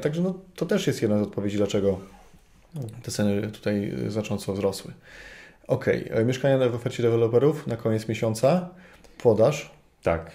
Także 0.02 0.22
no, 0.22 0.34
to 0.56 0.66
też 0.66 0.86
jest 0.86 1.02
jedna 1.02 1.18
z 1.18 1.22
odpowiedzi, 1.22 1.56
dlaczego 1.56 2.00
te 3.02 3.10
ceny 3.10 3.50
tutaj 3.50 3.92
znacząco 4.08 4.52
wzrosły. 4.52 4.92
Ok, 5.66 5.86
mieszkania 6.24 6.68
w 6.68 6.74
ofercie 6.74 7.02
deweloperów 7.02 7.66
na 7.66 7.76
koniec 7.76 8.08
miesiąca, 8.08 8.68
podaż. 9.22 9.70
Tak. 10.02 10.30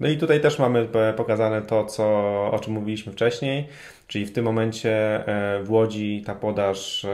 No 0.00 0.08
i 0.08 0.16
tutaj 0.16 0.40
też 0.40 0.58
mamy 0.58 0.88
pokazane 1.16 1.62
to, 1.62 1.84
co, 1.84 2.04
o 2.50 2.58
czym 2.62 2.72
mówiliśmy 2.72 3.12
wcześniej, 3.12 3.68
czyli 4.06 4.26
w 4.26 4.32
tym 4.32 4.44
momencie 4.44 5.26
e, 5.26 5.62
w 5.62 5.70
Łodzi 5.70 6.22
ta 6.26 6.34
podaż 6.34 7.04
e, 7.04 7.08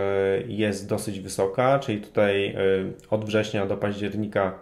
jest 0.47 0.89
dosyć 0.89 1.21
wysoka, 1.21 1.79
czyli 1.79 2.01
tutaj 2.01 2.47
e, 2.47 2.59
od 3.11 3.25
września 3.25 3.67
do 3.67 3.77
października 3.77 4.59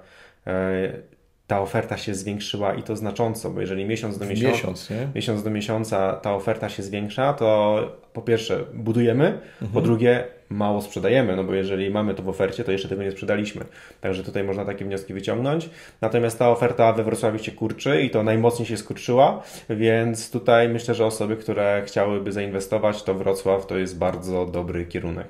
ta 1.47 1.61
oferta 1.61 1.97
się 1.97 2.15
zwiększyła 2.15 2.75
i 2.75 2.83
to 2.83 2.97
znacząco, 2.97 3.51
bo 3.51 3.61
jeżeli 3.61 3.85
miesiąc 3.85 4.19
do 4.19 4.27
miesiąca, 4.27 4.57
miesiąc, 4.57 4.89
miesiąc 5.15 5.43
do 5.43 5.51
miesiąca 5.51 6.13
ta 6.13 6.35
oferta 6.35 6.69
się 6.69 6.83
zwiększa, 6.83 7.33
to 7.33 7.79
po 8.13 8.23
pierwsze 8.23 8.65
budujemy, 8.75 9.27
mhm. 9.27 9.73
po 9.73 9.81
drugie 9.81 10.25
mało 10.49 10.83
sprzedajemy, 10.83 11.37
no 11.37 11.45
bo 11.45 11.55
jeżeli 11.55 11.91
mamy 11.91 12.15
to 12.15 12.23
w 12.23 12.29
ofercie, 12.29 12.65
to 12.65 12.73
jeszcze 12.73 12.89
tego 12.89 13.03
nie 13.03 13.11
sprzedaliśmy. 13.11 13.65
Także 14.01 14.25
tutaj 14.25 14.45
można 14.45 14.65
takie 14.65 14.85
wnioski 14.85 15.15
wyciągnąć. 15.15 15.71
Natomiast 16.01 16.39
ta 16.39 16.51
oferta 16.51 16.93
we 16.93 17.05
Wrocławiu 17.05 17.39
się 17.39 17.53
kurczy 17.53 18.03
i 18.03 18.11
to 18.11 18.23
najmocniej 18.23 18.67
się 18.67 18.77
skurczyła, 18.77 19.43
więc 19.71 20.31
tutaj 20.31 20.69
myślę, 20.69 20.95
że 20.95 21.07
osoby, 21.07 21.37
które 21.37 21.83
chciałyby 21.87 22.33
zainwestować, 22.33 23.03
to 23.03 23.15
Wrocław 23.15 23.67
to 23.67 23.79
jest 23.79 23.99
bardzo 23.99 24.47
dobry 24.47 24.87
kierunek. 24.87 25.29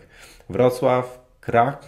Wrocław, 0.48 1.23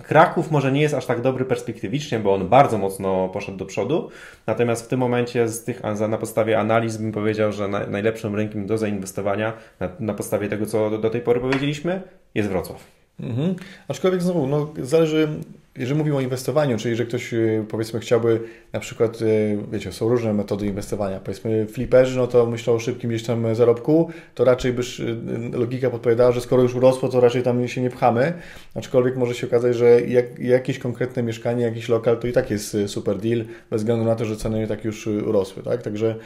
Kraków 0.02 0.50
może 0.50 0.72
nie 0.72 0.80
jest 0.80 0.94
aż 0.94 1.06
tak 1.06 1.20
dobry 1.20 1.44
perspektywicznie, 1.44 2.18
bo 2.18 2.34
on 2.34 2.48
bardzo 2.48 2.78
mocno 2.78 3.28
poszedł 3.28 3.58
do 3.58 3.66
przodu. 3.66 4.10
Natomiast 4.46 4.84
w 4.84 4.88
tym 4.88 5.00
momencie 5.00 5.48
z 5.48 5.64
tych, 5.64 5.82
na 6.08 6.18
podstawie 6.18 6.58
analiz 6.58 6.96
bym 6.96 7.12
powiedział, 7.12 7.52
że 7.52 7.68
najlepszym 7.68 8.34
rynkiem 8.34 8.66
do 8.66 8.78
zainwestowania 8.78 9.52
na, 9.80 9.88
na 10.00 10.14
podstawie 10.14 10.48
tego, 10.48 10.66
co 10.66 10.90
do, 10.90 10.98
do 10.98 11.10
tej 11.10 11.20
pory 11.20 11.40
powiedzieliśmy, 11.40 12.02
jest 12.34 12.48
Wrocław. 12.48 12.84
Mhm. 13.20 13.54
Aczkolwiek 13.88 14.22
znowu, 14.22 14.46
no, 14.46 14.68
zależy, 14.82 15.28
jeżeli 15.78 15.98
mówimy 15.98 16.16
o 16.16 16.20
inwestowaniu, 16.20 16.78
czyli 16.78 16.96
że 16.96 17.06
ktoś 17.06 17.34
y, 17.34 17.64
powiedzmy 17.68 18.00
chciałby 18.00 18.40
na 18.72 18.80
przykład, 18.80 19.22
y, 19.22 19.58
wiecie, 19.72 19.92
są 19.92 20.08
różne 20.08 20.34
metody 20.34 20.66
inwestowania. 20.66 21.20
Powiedzmy 21.20 21.66
fliperzy, 21.66 22.18
no 22.18 22.26
to 22.26 22.46
myślą 22.46 22.74
o 22.74 22.78
szybkim 22.78 23.10
gdzieś 23.10 23.22
tam 23.22 23.54
zarobku, 23.54 24.10
to 24.34 24.44
raczej 24.44 24.72
byś 24.72 25.00
y, 25.00 25.16
logika 25.52 25.90
podpowiadała, 25.90 26.32
że 26.32 26.40
skoro 26.40 26.62
już 26.62 26.74
urosło, 26.74 27.08
to 27.08 27.20
raczej 27.20 27.42
tam 27.42 27.68
się 27.68 27.80
nie 27.80 27.90
pchamy. 27.90 28.32
Aczkolwiek 28.74 29.16
może 29.16 29.34
się 29.34 29.46
okazać, 29.46 29.76
że 29.76 30.00
jak, 30.00 30.38
jakieś 30.38 30.78
konkretne 30.78 31.22
mieszkanie, 31.22 31.62
jakiś 31.64 31.88
lokal, 31.88 32.18
to 32.18 32.26
i 32.26 32.32
tak 32.32 32.50
jest 32.50 32.76
super 32.86 33.18
deal, 33.18 33.44
bez 33.70 33.80
względu 33.80 34.04
na 34.04 34.14
to, 34.14 34.24
że 34.24 34.36
ceny 34.36 34.64
i 34.64 34.66
tak 34.66 34.84
już 34.84 35.06
urosły, 35.06 35.62
tak? 35.62 35.82
Także 35.82 36.16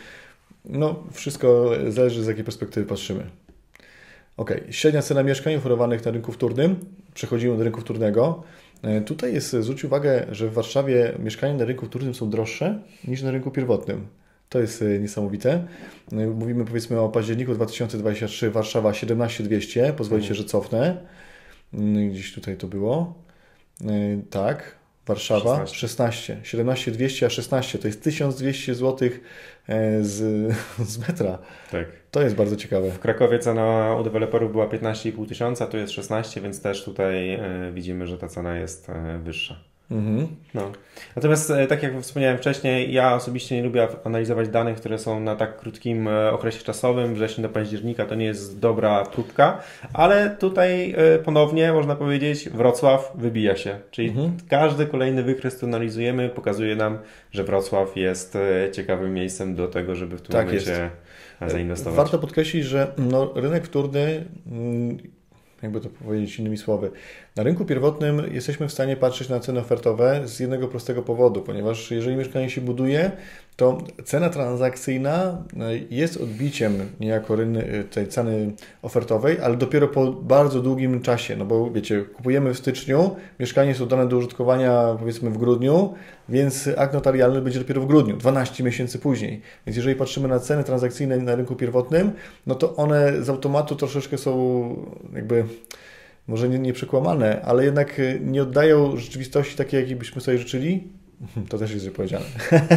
no, 0.64 1.02
wszystko 1.12 1.70
zależy 1.88 2.24
z 2.24 2.26
jakiej 2.26 2.44
perspektywy 2.44 2.86
patrzymy. 2.86 3.26
Ok, 4.36 4.52
średnia 4.70 5.02
cena 5.02 5.22
mieszkań 5.22 5.54
oferowanych 5.54 6.04
na 6.04 6.10
rynku 6.10 6.32
wtórnym. 6.32 6.76
Przechodzimy 7.14 7.56
do 7.56 7.64
rynku 7.64 7.80
wtórnego. 7.80 8.42
E, 8.83 9.01
tutaj 9.01 9.35
jest, 9.35 9.51
zwróć 9.51 9.85
uwagę, 9.85 10.27
że 10.31 10.49
w 10.49 10.53
Warszawie 10.53 11.12
mieszkania 11.19 11.55
na 11.55 11.64
rynku 11.64 11.87
wtórnym 11.87 12.14
są 12.14 12.31
droższe 12.31 12.83
niż 13.05 13.23
na 13.23 13.31
rynku 13.31 13.51
pierwotnym. 13.51 14.07
To 14.49 14.61
jest 14.61 14.83
e, 14.83 14.99
niesamowite. 14.99 15.66
E, 16.12 16.27
mówimy 16.27 16.64
powiedzmy 16.64 17.01
o 17.01 17.09
październiku 17.09 17.55
2023, 17.55 18.51
Warszawa 18.51 18.95
17200, 18.95 19.93
pozwolicie, 19.93 20.29
mhm. 20.29 20.43
że 20.43 20.49
cofnę. 20.49 21.07
Mm, 21.75 22.11
gdzieś 22.11 22.35
tutaj 22.35 22.57
to 22.57 22.66
było. 22.66 23.14
Tak, 24.31 24.77
Warszawa 25.11 25.66
16, 25.66 25.77
16 25.77 26.40
17 26.42 26.90
200, 26.90 27.27
a 27.27 27.31
16 27.31 27.79
to 27.79 27.88
jest 27.88 28.03
1200 28.03 28.75
zł 28.75 29.09
z, 30.01 30.16
z 30.92 31.09
metra. 31.09 31.38
Tak. 31.70 31.87
To 32.11 32.23
jest 32.23 32.35
bardzo 32.37 32.57
ciekawe. 32.57 32.90
W 32.90 32.99
Krakowie 32.99 33.38
cena 33.38 33.96
u 34.01 34.05
deweloperów 34.05 34.53
była 34.53 34.66
15,5 34.66 35.29
tysiąca, 35.29 35.66
tu 35.66 35.77
jest 35.77 35.92
16, 35.92 36.40
więc 36.40 36.62
też 36.62 36.85
tutaj 36.85 37.35
e, 37.35 37.73
widzimy, 37.75 38.07
że 38.07 38.18
ta 38.18 38.29
cena 38.29 38.59
jest 38.59 38.90
e, 38.90 39.18
wyższa. 39.18 39.69
Mhm. 39.90 40.29
No. 40.55 40.72
Natomiast, 41.16 41.50
e, 41.50 41.66
tak 41.66 41.83
jak 41.83 42.00
wspomniałem 42.00 42.38
wcześniej, 42.38 42.92
ja 42.92 43.14
osobiście 43.14 43.57
nie 43.57 43.62
lubię 43.62 43.88
analizować 44.05 44.48
danych, 44.48 44.76
które 44.76 44.98
są 44.98 45.20
na 45.20 45.37
tak 45.37 45.57
krótkim 45.57 46.09
okresie 46.33 46.64
czasowym. 46.64 47.14
Września 47.14 47.42
do 47.42 47.48
października 47.48 48.07
to 48.07 48.14
nie 48.14 48.24
jest 48.24 48.59
dobra 48.59 49.05
próbka, 49.05 49.61
ale 49.92 50.37
tutaj 50.38 50.94
ponownie 51.24 51.72
można 51.72 51.96
powiedzieć, 51.96 52.48
Wrocław 52.48 53.12
wybija 53.14 53.57
się. 53.57 53.79
Czyli 53.90 54.09
mhm. 54.09 54.37
każdy 54.48 54.87
kolejny 54.87 55.22
wykres, 55.22 55.57
który 55.57 55.72
analizujemy, 55.72 56.29
pokazuje 56.29 56.76
nam, 56.76 56.98
że 57.33 57.44
Wrocław 57.44 57.96
jest 57.96 58.38
ciekawym 58.72 59.14
miejscem 59.14 59.55
do 59.55 59.68
tego, 59.68 59.94
żeby 59.94 60.16
w 60.18 60.22
tym 60.22 60.33
tak 60.33 60.46
momencie. 60.46 60.90
Jest 61.40 61.53
zainwestować. 61.53 61.96
Warto 61.96 62.18
podkreślić, 62.18 62.64
że 62.64 62.92
no, 62.98 63.33
rynek 63.35 63.66
wtórny, 63.66 64.24
mm, 64.46 64.98
jakby 65.62 65.81
to 65.81 65.88
powiedzieć 65.88 66.38
innymi 66.38 66.59
słowy, 66.59 66.90
na 67.37 67.42
rynku 67.42 67.64
pierwotnym 67.64 68.23
jesteśmy 68.33 68.68
w 68.68 68.73
stanie 68.73 68.96
patrzeć 68.96 69.29
na 69.29 69.40
ceny 69.40 69.61
ofertowe 69.61 70.23
z 70.25 70.40
jednego 70.40 70.68
prostego 70.68 71.03
powodu, 71.03 71.42
ponieważ 71.42 71.90
jeżeli 71.90 72.16
mieszkanie 72.16 72.51
się 72.51 72.61
buduje, 72.61 73.11
to 73.57 73.79
cena 74.05 74.31
transakcyjna 74.31 75.44
e, 75.61 75.79
jest 75.90 76.16
odbiciem 76.16 76.88
niejako 77.01 77.42
e, 77.42 77.85
tej 77.85 78.09
ceny 78.09 78.53
ofertowej, 78.83 79.40
ale 79.40 79.57
dopiero 79.57 79.88
po 79.88 80.12
bardzo 80.12 80.62
długim 80.62 81.03
czasie, 81.03 81.37
no 81.37 81.44
bo 81.44 81.70
wiecie, 81.70 82.03
kupujemy 82.03 82.55
w 82.55 82.59
styczniu, 82.59 83.16
mieszkanie 83.40 83.68
jest 83.68 83.81
oddane 83.81 84.09
do 84.09 84.16
użytkowania 84.16 84.96
powiedzmy 84.99 85.31
w 85.31 85.38
grudniu, 85.38 85.94
więc 86.31 86.69
akt 86.77 86.95
notarialny 86.95 87.43
będzie 87.43 87.59
dopiero 87.59 87.81
w 87.81 87.87
grudniu, 87.87 88.16
12 88.16 88.64
miesięcy 88.64 88.99
później. 88.99 89.40
Więc 89.66 89.77
jeżeli 89.77 89.97
patrzymy 89.97 90.29
na 90.29 90.38
ceny 90.38 90.64
transakcyjne 90.64 91.16
na 91.16 91.35
rynku 91.35 91.57
pierwotnym, 91.57 92.12
no 92.47 92.55
to 92.55 92.77
one 92.77 93.23
z 93.23 93.29
automatu 93.29 93.77
troszeczkę 93.77 94.19
są 94.19 94.77
jakby 95.14 95.45
może 96.29 96.49
nie, 96.49 96.59
nie 96.59 96.73
przekłamane, 96.73 97.43
ale 97.43 97.64
jednak 97.64 97.99
y, 97.99 98.21
nie 98.25 98.43
oddają 98.43 98.97
rzeczywistości 98.97 99.57
takiej, 99.57 99.81
jakiej 99.81 99.97
byśmy 99.97 100.21
sobie 100.21 100.38
życzyli. 100.38 100.88
To 101.49 101.59
też 101.59 101.71
jest 101.71 101.83
źle 101.83 101.93
powiedziane. 101.93 102.25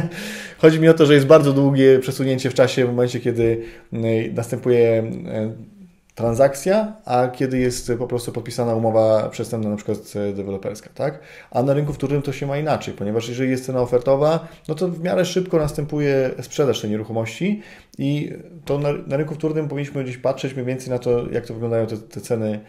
Chodzi 0.61 0.79
mi 0.79 0.89
o 0.89 0.93
to, 0.93 1.05
że 1.05 1.13
jest 1.13 1.25
bardzo 1.25 1.53
długie 1.53 1.99
przesunięcie 1.99 2.49
w 2.49 2.53
czasie 2.53 2.85
w 2.85 2.87
momencie, 2.87 3.19
kiedy 3.19 3.61
y, 3.93 4.33
następuje 4.35 5.03
y, 5.03 5.72
transakcja, 6.15 6.93
a 7.05 7.27
kiedy 7.27 7.59
jest 7.59 7.91
po 7.99 8.07
prostu 8.07 8.31
podpisana 8.31 8.75
umowa 8.75 9.29
przestępna, 9.29 9.69
na 9.69 9.75
przykład 9.75 9.97
deweloperska, 10.35 10.89
tak? 10.95 11.19
A 11.51 11.63
na 11.63 11.73
rynku 11.73 11.93
wtórnym 11.93 12.21
to 12.21 12.33
się 12.33 12.47
ma 12.47 12.57
inaczej, 12.57 12.93
ponieważ 12.93 13.29
jeżeli 13.29 13.51
jest 13.51 13.65
cena 13.65 13.81
ofertowa, 13.81 14.47
no 14.67 14.75
to 14.75 14.87
w 14.87 15.03
miarę 15.03 15.25
szybko 15.25 15.57
następuje 15.57 16.31
sprzedaż 16.41 16.81
tej 16.81 16.89
nieruchomości 16.89 17.61
i 17.97 18.31
to 18.65 18.77
na, 18.77 18.89
na 19.07 19.17
rynku 19.17 19.35
wtórnym 19.35 19.67
powinniśmy 19.67 20.03
gdzieś 20.03 20.17
patrzeć 20.17 20.53
mniej 20.53 20.65
więcej 20.65 20.89
na 20.89 20.99
to, 20.99 21.31
jak 21.31 21.45
to 21.45 21.53
wyglądają 21.53 21.87
te, 21.87 21.97
te 21.97 22.21
ceny 22.21 22.59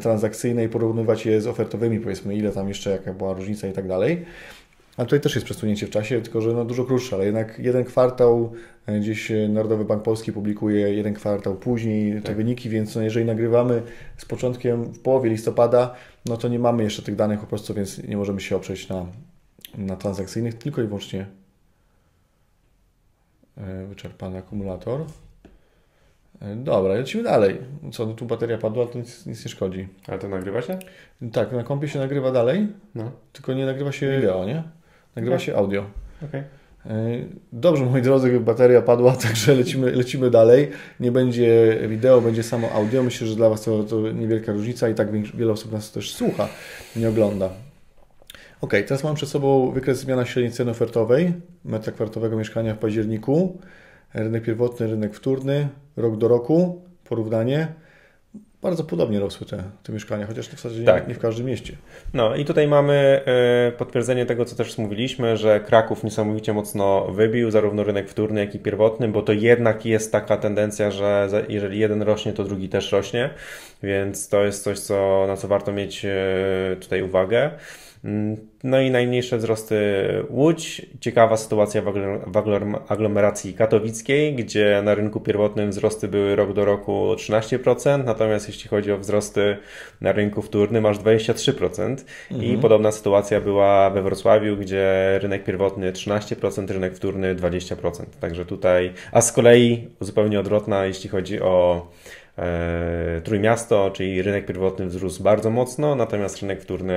transakcyjne 0.00 0.64
i 0.64 0.68
porównywać 0.68 1.26
je 1.26 1.40
z 1.40 1.46
ofertowymi, 1.46 2.00
powiedzmy, 2.00 2.34
ile 2.34 2.52
tam 2.52 2.68
jeszcze, 2.68 2.90
jaka 2.90 3.12
była 3.12 3.32
różnica 3.32 3.68
i 3.68 3.72
tak 3.72 3.88
dalej. 3.88 4.24
A 4.96 5.04
tutaj 5.04 5.20
też 5.20 5.34
jest 5.34 5.44
przesunięcie 5.44 5.86
w 5.86 5.90
czasie, 5.90 6.20
tylko 6.22 6.40
że 6.40 6.52
no 6.52 6.64
dużo 6.64 6.84
krótsze, 6.84 7.16
ale 7.16 7.24
jednak 7.24 7.58
jeden 7.58 7.84
kwartał, 7.84 8.52
e, 8.86 9.00
gdzieś 9.00 9.30
e, 9.30 9.48
Narodowy 9.48 9.84
Bank 9.84 10.02
Polski 10.02 10.32
publikuje 10.32 10.94
jeden 10.94 11.14
kwartał 11.14 11.54
później 11.54 12.14
te 12.14 12.20
tak. 12.20 12.36
wyniki, 12.36 12.68
więc 12.68 12.96
no 12.96 13.02
jeżeli 13.02 13.26
nagrywamy 13.26 13.82
z 14.16 14.24
początkiem 14.24 14.84
w 14.84 14.98
połowie 14.98 15.30
listopada, 15.30 15.94
no 16.26 16.36
to 16.36 16.48
nie 16.48 16.58
mamy 16.58 16.82
jeszcze 16.82 17.02
tych 17.02 17.16
danych 17.16 17.40
po 17.40 17.46
prostu, 17.46 17.74
więc 17.74 18.02
nie 18.04 18.16
możemy 18.16 18.40
się 18.40 18.56
oprzeć 18.56 18.88
na, 18.88 19.06
na 19.78 19.96
transakcyjnych, 19.96 20.54
tylko 20.54 20.82
i 20.82 20.86
wyłącznie 20.86 21.26
e, 23.56 23.86
wyczerpany 23.86 24.38
akumulator. 24.38 25.04
Dobra, 26.56 26.94
lecimy 26.94 27.22
dalej. 27.22 27.58
Co, 27.92 28.06
no 28.06 28.14
tu 28.14 28.26
bateria 28.26 28.58
padła, 28.58 28.86
to 28.86 28.98
nic, 28.98 29.26
nic 29.26 29.44
nie 29.44 29.50
szkodzi. 29.50 29.88
Ale 30.08 30.18
to 30.18 30.28
nagrywa 30.28 30.62
się? 30.62 30.78
Tak, 31.32 31.52
na 31.52 31.64
kompie 31.64 31.88
się 31.88 31.98
nagrywa 31.98 32.32
dalej, 32.32 32.68
no. 32.94 33.12
tylko 33.32 33.54
nie 33.54 33.66
nagrywa 33.66 33.92
się 33.92 34.16
wideo, 34.16 34.44
nie? 34.44 34.62
Nagrywa 35.16 35.38
się 35.38 35.56
audio. 35.56 35.84
Okay. 36.28 36.44
Dobrze, 37.52 37.84
moi 37.84 38.02
drodzy, 38.02 38.40
bateria 38.40 38.82
padła, 38.82 39.16
także 39.22 39.54
lecimy, 39.54 39.92
lecimy 39.92 40.30
dalej. 40.30 40.70
Nie 41.00 41.12
będzie 41.12 41.78
wideo, 41.88 42.20
będzie 42.20 42.42
samo 42.42 42.70
audio. 42.70 43.02
Myślę, 43.02 43.26
że 43.26 43.36
dla 43.36 43.48
Was 43.48 43.62
to, 43.62 43.84
to 43.84 44.12
niewielka 44.12 44.52
różnica 44.52 44.88
i 44.88 44.94
tak 44.94 45.36
wiele 45.36 45.52
osób 45.52 45.72
nas 45.72 45.92
też 45.92 46.14
słucha, 46.14 46.48
nie 46.96 47.08
ogląda. 47.08 47.50
Ok, 48.60 48.70
teraz 48.86 49.04
mam 49.04 49.14
przed 49.14 49.28
sobą 49.28 49.70
wykres 49.70 49.98
zmiana 49.98 50.24
średniej 50.24 50.52
ceny 50.52 50.70
ofertowej 50.70 51.32
metra 51.64 51.92
kwartowego 51.92 52.36
mieszkania 52.36 52.74
w 52.74 52.78
październiku. 52.78 53.58
Rynek 54.14 54.42
pierwotny, 54.42 54.86
rynek 54.86 55.14
wtórny, 55.14 55.68
rok 55.96 56.16
do 56.16 56.28
roku, 56.28 56.82
porównanie 57.04 57.68
bardzo 58.62 58.84
podobnie 58.84 59.20
rosły 59.20 59.46
te, 59.46 59.62
te 59.82 59.92
mieszkania, 59.92 60.26
chociaż 60.26 60.48
w 60.48 60.50
zasadzie 60.50 60.84
tak. 60.84 61.02
nie, 61.02 61.08
nie, 61.08 61.14
w 61.14 61.18
każdym 61.18 61.46
mieście. 61.46 61.76
No 62.14 62.36
i 62.36 62.44
tutaj 62.44 62.68
mamy 62.68 63.20
y, 63.68 63.72
potwierdzenie 63.72 64.26
tego, 64.26 64.44
co 64.44 64.56
też 64.56 64.78
mówiliśmy, 64.78 65.36
że 65.36 65.60
Kraków 65.60 66.04
niesamowicie 66.04 66.52
mocno 66.52 67.06
wybił 67.06 67.50
zarówno 67.50 67.84
rynek 67.84 68.10
wtórny, 68.10 68.40
jak 68.40 68.54
i 68.54 68.58
pierwotny, 68.58 69.08
bo 69.08 69.22
to 69.22 69.32
jednak 69.32 69.86
jest 69.86 70.12
taka 70.12 70.36
tendencja, 70.36 70.90
że 70.90 71.28
jeżeli 71.48 71.78
jeden 71.78 72.02
rośnie, 72.02 72.32
to 72.32 72.44
drugi 72.44 72.68
też 72.68 72.92
rośnie, 72.92 73.30
więc 73.82 74.28
to 74.28 74.44
jest 74.44 74.64
coś, 74.64 74.78
co, 74.78 75.24
na 75.26 75.36
co 75.36 75.48
warto 75.48 75.72
mieć 75.72 76.04
y, 76.04 76.76
tutaj 76.80 77.02
uwagę. 77.02 77.50
Mm, 78.04 78.36
no 78.64 78.80
i 78.80 78.90
najmniejsze 78.90 79.36
wzrosty 79.36 79.76
Łódź. 80.30 80.86
Ciekawa 81.00 81.36
sytuacja 81.36 81.82
w 82.26 82.36
aglomeracji 82.88 83.54
katowickiej, 83.54 84.34
gdzie 84.34 84.82
na 84.84 84.94
rynku 84.94 85.20
pierwotnym 85.20 85.70
wzrosty 85.70 86.08
były 86.08 86.36
rok 86.36 86.52
do 86.52 86.64
roku 86.64 87.14
13%, 87.14 88.04
natomiast 88.04 88.48
jeśli 88.48 88.68
chodzi 88.68 88.92
o 88.92 88.98
wzrosty 88.98 89.56
na 90.00 90.12
rynku 90.12 90.42
wtórnym 90.42 90.86
aż 90.86 90.98
23%. 90.98 92.04
Mhm. 92.30 92.50
I 92.50 92.58
podobna 92.58 92.92
sytuacja 92.92 93.40
była 93.40 93.90
we 93.90 94.02
Wrocławiu, 94.02 94.56
gdzie 94.56 95.18
rynek 95.22 95.44
pierwotny 95.44 95.92
13%, 95.92 96.70
rynek 96.70 96.94
wtórny 96.94 97.34
20%. 97.34 98.04
Także 98.20 98.44
tutaj, 98.44 98.92
a 99.12 99.20
z 99.20 99.32
kolei 99.32 99.88
zupełnie 100.00 100.40
odwrotna, 100.40 100.84
jeśli 100.84 101.10
chodzi 101.10 101.40
o 101.40 101.86
Trójmiasto, 103.24 103.90
czyli 103.90 104.22
rynek 104.22 104.46
pierwotny 104.46 104.86
wzrósł 104.86 105.22
bardzo 105.22 105.50
mocno, 105.50 105.94
natomiast 105.94 106.40
rynek 106.40 106.62
wtórny 106.62 106.94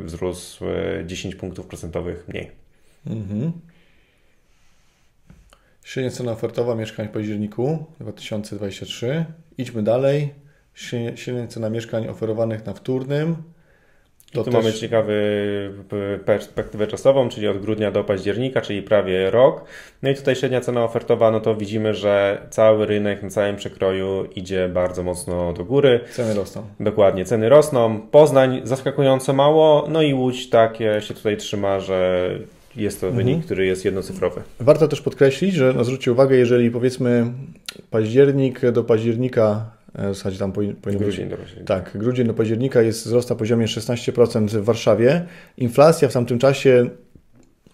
wzrósł 0.00 0.64
10 1.06 1.34
e, 1.34 1.38
punktów 1.38 1.66
procentowych 1.66 2.28
mniej. 2.28 2.50
Mhm. 3.06 3.52
Średnia 5.84 6.10
cena 6.10 6.32
ofertowa 6.32 6.74
mieszkań 6.74 7.08
w 7.08 7.10
październiku 7.10 7.84
2023. 8.00 9.24
Idźmy 9.58 9.82
dalej. 9.82 10.34
Średnia 11.14 11.46
cena 11.48 11.70
mieszkań 11.70 12.08
oferowanych 12.08 12.66
na 12.66 12.74
wtórnym 12.74 13.36
to 14.34 14.44
tu 14.44 14.50
też... 14.50 14.64
mamy 14.64 14.72
ciekawy 14.72 15.14
perspektywę 16.24 16.86
czasową, 16.86 17.28
czyli 17.28 17.48
od 17.48 17.58
grudnia 17.58 17.90
do 17.90 18.04
października, 18.04 18.60
czyli 18.60 18.82
prawie 18.82 19.30
rok. 19.30 19.64
No 20.02 20.10
i 20.10 20.14
tutaj 20.14 20.36
średnia 20.36 20.60
cena 20.60 20.84
ofertowa, 20.84 21.30
no 21.30 21.40
to 21.40 21.54
widzimy, 21.56 21.94
że 21.94 22.46
cały 22.50 22.86
rynek 22.86 23.22
na 23.22 23.30
całym 23.30 23.56
przekroju 23.56 24.28
idzie 24.36 24.68
bardzo 24.68 25.02
mocno 25.02 25.52
do 25.52 25.64
góry. 25.64 26.00
Ceny 26.10 26.34
rosną. 26.34 26.62
Dokładnie, 26.80 27.24
ceny 27.24 27.48
rosną. 27.48 28.00
Poznań 28.00 28.60
zaskakująco 28.64 29.32
mało, 29.32 29.86
no 29.88 30.02
i 30.02 30.14
Łódź 30.14 30.50
takie 30.50 31.00
się 31.00 31.14
tutaj 31.14 31.36
trzyma, 31.36 31.80
że 31.80 32.30
jest 32.76 33.00
to 33.00 33.10
wynik, 33.10 33.34
mhm. 33.34 33.42
który 33.42 33.66
jest 33.66 33.84
jednocyfrowy. 33.84 34.42
Warto 34.60 34.88
też 34.88 35.00
podkreślić, 35.00 35.54
że 35.54 35.72
no 35.76 35.84
zwróćcie 35.84 36.12
uwagę, 36.12 36.36
jeżeli 36.36 36.70
powiedzmy 36.70 37.26
październik 37.90 38.70
do 38.70 38.84
października 38.84 39.70
w 39.94 40.14
zasadzie 40.14 40.38
tam 40.38 40.52
powinno 40.52 40.74
grudzień 40.84 41.28
do 41.28 41.36
października. 41.36 41.74
Tak, 41.74 41.98
grudzień 41.98 42.26
do 42.26 42.34
października 42.34 42.82
jest 42.82 43.06
wzrost 43.06 43.30
na 43.30 43.36
poziomie 43.36 43.66
16% 43.66 44.46
w 44.46 44.64
Warszawie. 44.64 45.24
Inflacja 45.56 46.08
w 46.08 46.12
tamtym 46.12 46.38
czasie, 46.38 46.90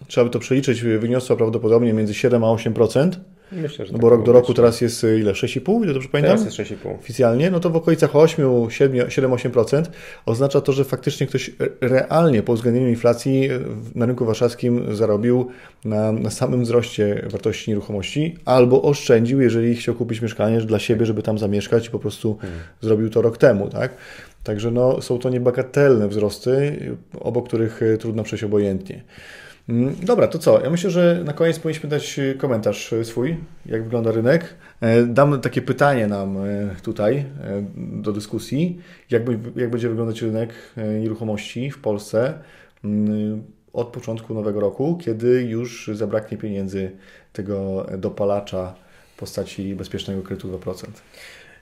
trzeba 0.07 0.25
by 0.25 0.31
to 0.31 0.39
przeliczyć, 0.39 0.81
wyniosła 0.81 1.35
prawdopodobnie 1.35 1.93
między 1.93 2.13
7 2.13 2.43
a 2.43 2.47
8%. 2.47 3.11
Myślę, 3.51 3.85
że 3.85 3.91
no 3.91 3.97
tak 3.97 4.01
bo 4.01 4.09
rok 4.09 4.25
do 4.25 4.31
roku 4.31 4.53
teraz 4.53 4.81
jest 4.81 5.03
y, 5.03 5.19
ile? 5.19 5.31
6,5? 5.31 5.83
Ile 5.83 5.93
dobrze 5.93 6.09
pamiętam? 6.09 6.37
Teraz 6.37 6.59
jest 6.59 6.71
6,5. 6.71 6.95
Oficjalnie, 6.99 7.51
no 7.51 7.59
to 7.59 7.69
w 7.69 7.75
okolicach 7.75 8.15
8, 8.15 8.45
7-8% 8.67 9.83
oznacza 10.25 10.61
to, 10.61 10.73
że 10.73 10.85
faktycznie 10.85 11.27
ktoś 11.27 11.51
realnie 11.81 12.43
po 12.43 12.53
uwzględnieniu 12.53 12.89
inflacji 12.89 13.51
y, 13.51 13.59
na 13.95 14.05
rynku 14.05 14.25
warszawskim 14.25 14.95
zarobił 14.95 15.47
na, 15.85 16.11
na 16.11 16.29
samym 16.29 16.63
wzroście 16.63 17.25
wartości 17.29 17.71
nieruchomości 17.71 18.37
albo 18.45 18.81
oszczędził, 18.81 19.41
jeżeli 19.41 19.75
chciał 19.75 19.95
kupić 19.95 20.21
mieszkanie 20.21 20.61
dla 20.61 20.79
siebie, 20.79 21.05
żeby 21.05 21.23
tam 21.23 21.39
zamieszkać 21.39 21.87
i 21.87 21.91
po 21.91 21.99
prostu 21.99 22.37
hmm. 22.41 22.59
zrobił 22.81 23.09
to 23.09 23.21
rok 23.21 23.37
temu, 23.37 23.69
tak? 23.69 23.91
Także 24.43 24.71
no, 24.71 25.01
są 25.01 25.19
to 25.19 25.29
niebagatelne 25.29 26.07
wzrosty, 26.07 26.79
obok 27.19 27.47
których 27.47 27.81
y, 27.81 27.97
trudno 27.97 28.23
przejść 28.23 28.43
obojętnie. 28.43 29.03
Mm, 29.71 29.95
dobra, 30.03 30.27
to 30.27 30.39
co? 30.39 30.61
Ja 30.63 30.69
myślę, 30.69 30.89
że 30.89 31.21
na 31.25 31.33
koniec 31.33 31.59
powinniśmy 31.59 31.89
dać 31.89 32.19
y, 32.19 32.35
komentarz 32.35 32.93
y, 32.93 33.05
swój, 33.05 33.37
jak 33.65 33.83
wygląda 33.83 34.11
rynek. 34.11 34.55
E, 34.81 35.03
dam 35.03 35.41
takie 35.41 35.61
pytanie 35.61 36.07
nam 36.07 36.37
e, 36.37 36.75
tutaj 36.83 37.17
e, 37.17 37.25
do 37.75 38.11
dyskusji, 38.11 38.81
jak, 39.09 39.23
jak 39.55 39.71
będzie 39.71 39.89
wyglądać 39.89 40.21
rynek 40.21 40.53
nieruchomości 41.01 41.71
w 41.71 41.81
Polsce 41.81 42.33
mm, 42.83 43.43
od 43.73 43.87
początku 43.87 44.33
nowego 44.33 44.59
roku, 44.59 44.97
kiedy 45.01 45.43
już 45.43 45.89
zabraknie 45.93 46.37
pieniędzy 46.37 46.91
tego 47.33 47.85
dopalacza 47.97 48.75
w 49.15 49.19
postaci 49.19 49.75
bezpiecznego 49.75 50.21
kredytu 50.21 50.57
2%. 50.57 50.85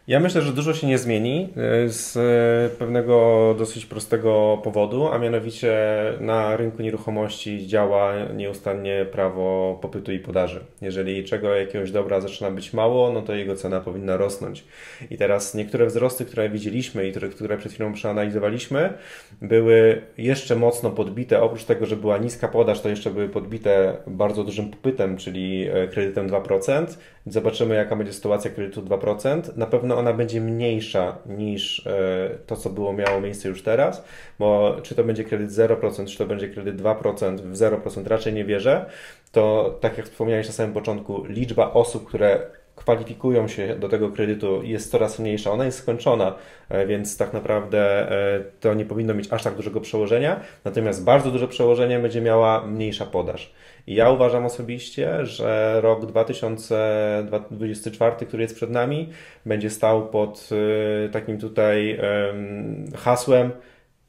Ja 0.08 0.20
myślę, 0.20 0.42
że 0.42 0.54
dużo 0.54 0.74
się 0.74 0.88
nie 0.88 0.98
zmieni 0.98 1.50
e, 1.58 1.90
z 1.90 2.18
e, 2.18 2.78
pewnego 2.78 3.56
dosyć 3.58 3.86
prostego 3.86 4.62
powodu, 4.64 5.08
a 5.08 5.18
mianowicie 5.18 5.78
na 6.20 6.58
rynku 6.58 6.82
nieruchomości 6.82 7.68
działa 7.68 8.14
nieustannie 8.36 9.06
prawo 9.12 9.80
popytu 9.82 10.12
i 10.12 10.20
podaży. 10.20 10.60
Jeżeli 10.82 11.24
czego 11.24 11.56
jakiegoś 11.56 11.92
dobra 11.92 12.22
zaczyna 12.22 12.52
być 12.52 12.74
mało, 12.74 13.12
no 13.12 13.22
to 13.22 13.36
jego 13.36 13.56
cena 13.56 13.80
powinna 13.80 14.18
rosnąć. 14.18 14.64
I 15.10 15.18
teraz 15.18 15.56
niektóre 15.56 15.86
wzrosty, 15.86 16.26
które 16.26 16.50
widzieliśmy 16.50 17.08
i 17.08 17.12
które, 17.12 17.30
które 17.30 17.58
przed 17.58 17.74
chwilą 17.74 17.94
przeanalizowaliśmy, 17.94 18.94
były 19.42 20.02
jeszcze 20.18 20.56
mocno 20.56 20.90
podbite. 20.90 21.42
Oprócz 21.42 21.64
tego, 21.64 21.86
że 21.86 21.96
była 21.96 22.18
niska 22.18 22.48
podaż, 22.48 22.82
to 22.82 22.90
jeszcze 22.90 23.12
były 23.12 23.30
podbite 23.30 23.98
bardzo 24.08 24.44
dużym 24.44 24.70
popytem, 24.70 25.18
czyli 25.18 25.68
e, 25.74 25.88
kredytem 25.88 26.30
2%. 26.30 26.86
Zobaczymy, 27.26 27.76
jaka 27.76 27.96
będzie 27.96 28.14
sytuacja 28.14 28.52
kredytu 28.52 28.82
2%. 28.82 29.58
Na 29.58 29.66
pewno 29.66 29.98
ona 29.98 30.14
będzie 30.14 30.42
mniejsza 30.42 31.18
niż 31.26 31.88
e, 31.88 32.30
to, 32.46 32.56
co 32.56 32.70
było 32.70 32.94
miało 32.94 33.22
miejsce 33.22 33.50
już 33.50 33.64
teraz, 33.64 34.04
bo 34.40 34.78
czy 34.84 34.96
to 34.96 35.04
będzie 35.04 35.24
kredyt 35.24 35.52
0%, 35.52 36.06
czy 36.06 36.18
to 36.18 36.26
będzie 36.26 36.50
kredyt 36.50 36.82
2%, 36.82 37.38
w 37.38 37.54
0% 37.54 38.08
raczej 38.08 38.34
nie 38.34 38.46
wierzę, 38.46 38.86
to 39.32 39.78
tak 39.82 39.98
jak 39.98 40.08
wspomniałeś 40.08 40.48
na 40.48 40.54
samym 40.54 40.74
początku, 40.74 41.26
liczba 41.26 41.74
osób, 41.74 42.08
które 42.08 42.59
kwalifikują 42.80 43.48
się 43.48 43.76
do 43.76 43.90
tego 43.90 44.10
kredytu 44.10 44.64
jest 44.64 44.92
coraz 44.92 45.20
mniejsza, 45.20 45.52
ona 45.52 45.66
jest 45.66 45.78
skończona, 45.78 46.36
e, 46.70 46.88
więc 46.88 47.18
tak 47.18 47.34
naprawdę 47.34 48.12
e, 48.12 48.44
to 48.60 48.74
nie 48.74 48.86
powinno 48.86 49.14
mieć 49.14 49.34
aż 49.34 49.44
tak 49.44 49.56
dużego 49.56 49.82
przełożenia, 49.82 50.40
natomiast 50.66 51.04
bardzo 51.04 51.32
duże 51.32 51.48
przełożenie 51.48 52.00
będzie 52.00 52.22
miała 52.22 52.68
mniejsza 52.68 53.06
podaż. 53.06 53.54
I 53.88 53.96
ja 53.96 54.10
uważam 54.10 54.46
osobiście, 54.46 55.26
że 55.26 55.80
rok 55.82 56.06
2024, 56.06 58.26
który 58.26 58.44
jest 58.44 58.56
przed 58.56 58.70
nami, 58.70 59.10
będzie 59.46 59.70
stał 59.70 60.08
pod 60.08 60.50
e, 61.06 61.10
takim 61.10 61.38
tutaj 61.38 62.00
hasłem 62.96 63.52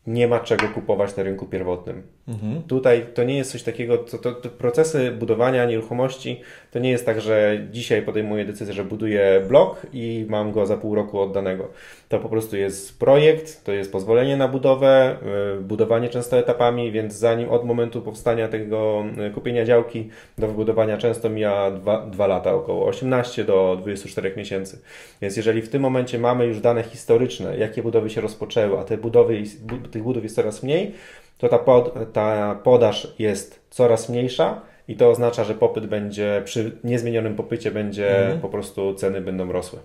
nie 0.06 0.28
ma 0.28 0.40
czego 0.40 0.68
kupować 0.68 1.16
na 1.16 1.22
rynku 1.22 1.46
pierwotnym. 1.46 2.02
Mhm. 2.30 2.62
Tutaj 2.62 3.06
to 3.14 3.24
nie 3.24 3.36
jest 3.36 3.52
coś 3.52 3.62
takiego, 3.62 3.98
to, 3.98 4.18
to, 4.18 4.32
to, 4.32 4.48
procesy 4.48 5.10
budowania 5.10 5.64
nieruchomości 5.64 6.40
to 6.70 6.78
nie 6.78 6.90
jest 6.90 7.06
tak, 7.06 7.20
że 7.20 7.66
dzisiaj 7.70 8.02
podejmuję 8.02 8.44
decyzję, 8.44 8.74
że 8.74 8.84
buduję 8.84 9.42
blok 9.48 9.86
i 9.92 10.26
mam 10.28 10.52
go 10.52 10.66
za 10.66 10.76
pół 10.76 10.94
roku 10.94 11.20
oddanego. 11.20 11.68
To 12.08 12.18
po 12.18 12.28
prostu 12.28 12.56
jest 12.56 12.98
projekt, 12.98 13.64
to 13.64 13.72
jest 13.72 13.92
pozwolenie 13.92 14.36
na 14.36 14.48
budowę, 14.48 15.16
yy, 15.56 15.60
budowanie 15.60 16.08
często 16.08 16.38
etapami, 16.38 16.92
więc 16.92 17.14
zanim 17.14 17.48
od 17.48 17.64
momentu 17.64 18.02
powstania 18.02 18.48
tego 18.48 19.04
yy, 19.16 19.30
kupienia 19.30 19.64
działki 19.64 20.08
do 20.38 20.46
wybudowania 20.46 20.96
często 20.96 21.30
mija 21.30 21.70
dwa, 21.70 22.06
dwa 22.06 22.26
lata, 22.26 22.54
około 22.54 22.86
18 22.86 23.44
do 23.44 23.78
24 23.80 24.32
miesięcy. 24.36 24.78
Więc 25.22 25.36
jeżeli 25.36 25.62
w 25.62 25.68
tym 25.68 25.82
momencie 25.82 26.18
mamy 26.18 26.46
już 26.46 26.60
dane 26.60 26.82
historyczne, 26.82 27.56
jakie 27.56 27.82
budowy 27.82 28.10
się 28.10 28.20
rozpoczęły, 28.20 28.78
a 28.78 28.84
te 28.84 28.98
budowy, 28.98 29.42
tych 29.90 30.02
budów 30.02 30.22
jest 30.22 30.36
coraz 30.36 30.62
mniej, 30.62 30.94
to 31.40 31.48
ta, 31.48 31.58
pod, 31.58 32.12
ta 32.12 32.54
podaż 32.64 33.14
jest 33.18 33.60
coraz 33.70 34.08
mniejsza 34.08 34.60
i 34.88 34.96
to 34.96 35.10
oznacza, 35.10 35.44
że 35.44 35.54
popyt 35.54 35.86
będzie 35.86 36.42
przy 36.44 36.78
niezmienionym 36.84 37.36
popycie 37.36 37.70
będzie 37.70 38.20
mhm. 38.20 38.40
po 38.40 38.48
prostu 38.48 38.94
ceny 38.94 39.20
będą 39.20 39.52
rosły. 39.52 39.78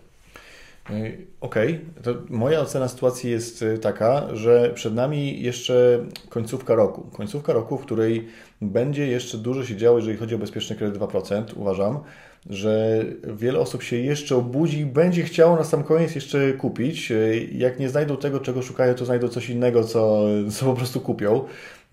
Y, 0.89 1.17
okej, 1.41 1.79
okay. 2.01 2.15
moja 2.29 2.61
ocena 2.61 2.87
sytuacji 2.87 3.31
jest 3.31 3.61
y, 3.61 3.77
taka, 3.77 4.35
że 4.35 4.71
przed 4.73 4.93
nami 4.93 5.41
jeszcze 5.41 6.05
końcówka 6.29 6.75
roku. 6.75 7.01
Końcówka 7.01 7.53
roku, 7.53 7.77
w 7.77 7.81
której 7.81 8.27
będzie 8.61 9.07
jeszcze 9.07 9.37
dużo 9.37 9.65
się 9.65 9.75
działo, 9.75 9.97
jeżeli 9.97 10.17
chodzi 10.17 10.35
o 10.35 10.37
bezpieczny 10.37 10.75
kredyt 10.75 11.01
2%, 11.01 11.43
uważam 11.55 11.99
że 12.49 13.03
wiele 13.23 13.59
osób 13.59 13.83
się 13.83 13.95
jeszcze 13.95 14.35
obudzi 14.35 14.79
i 14.79 14.85
będzie 14.85 15.23
chciało 15.23 15.55
na 15.55 15.63
sam 15.63 15.83
koniec 15.83 16.15
jeszcze 16.15 16.53
kupić. 16.53 17.11
Jak 17.51 17.79
nie 17.79 17.89
znajdą 17.89 18.17
tego, 18.17 18.39
czego 18.39 18.61
szukają, 18.61 18.93
to 18.93 19.05
znajdą 19.05 19.27
coś 19.27 19.49
innego, 19.49 19.83
co, 19.83 20.25
co 20.51 20.65
po 20.65 20.73
prostu 20.73 21.01
kupią. 21.01 21.43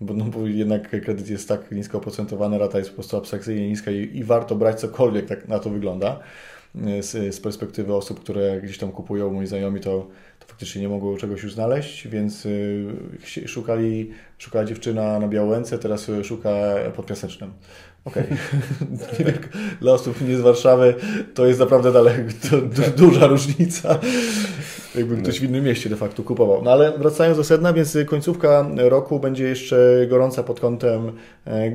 Bo, 0.01 0.13
no, 0.13 0.25
bo 0.25 0.47
jednak 0.47 0.89
kredyt 0.89 1.29
jest 1.29 1.47
tak 1.47 1.71
nisko 1.71 1.97
oprocentowany, 1.97 2.57
rata 2.57 2.77
jest 2.77 2.89
po 2.89 2.95
prostu 2.95 3.17
abstrakcyjnie 3.17 3.69
niska 3.69 3.91
i, 3.91 4.17
i 4.17 4.23
warto 4.23 4.55
brać 4.55 4.79
cokolwiek, 4.79 5.25
tak 5.25 5.47
na 5.47 5.59
to 5.59 5.69
wygląda. 5.69 6.19
Z, 6.99 7.35
z, 7.35 7.39
perspektywy 7.39 7.93
osób, 7.95 8.19
które 8.19 8.61
gdzieś 8.61 8.77
tam 8.77 8.91
kupują, 8.91 9.31
moi 9.31 9.47
znajomi, 9.47 9.79
to, 9.79 10.07
to 10.39 10.47
faktycznie 10.47 10.81
nie 10.81 10.89
mogło 10.89 11.17
czegoś 11.17 11.43
już 11.43 11.53
znaleźć, 11.53 12.07
więc 12.07 12.45
y, 12.45 12.87
szukali, 13.45 14.11
szukała 14.37 14.65
dziewczyna 14.65 15.19
na 15.19 15.27
Białęce, 15.27 15.79
teraz 15.79 16.11
szuka 16.23 16.49
pod 16.95 17.05
Piasecznem. 17.05 17.51
Okej. 18.05 18.23
Okay. 18.23 19.33
Dla 19.81 19.93
osób 19.93 20.21
nie 20.21 20.37
z 20.37 20.41
Warszawy 20.41 20.95
to 21.33 21.45
jest 21.45 21.59
naprawdę 21.59 21.91
daleko, 21.91 22.21
duża 22.97 23.27
różnica. 23.27 23.99
Jakby 24.95 25.17
ktoś 25.17 25.39
w 25.39 25.43
innym 25.43 25.63
mieście 25.63 25.89
de 25.89 25.95
facto 25.95 26.23
kupował. 26.23 26.63
No 26.63 26.71
ale 26.71 26.97
wracając 26.97 27.37
do 27.37 27.43
sedna, 27.43 27.73
więc 27.73 27.97
końcówka 28.07 28.67
roku 28.77 29.19
będzie 29.19 29.43
jeszcze 29.43 30.07
gorąca 30.09 30.43
pod 30.43 30.59
kątem 30.59 31.11
e, 31.47 31.71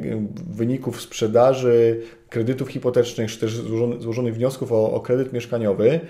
wyników 0.50 1.00
sprzedaży, 1.00 2.00
kredytów 2.28 2.68
hipotecznych, 2.68 3.30
czy 3.30 3.38
też 3.38 3.52
złożonych 3.98 4.34
wniosków 4.34 4.72
o, 4.72 4.92
o 4.92 5.00
kredyt 5.00 5.32
mieszkaniowy. 5.32 6.00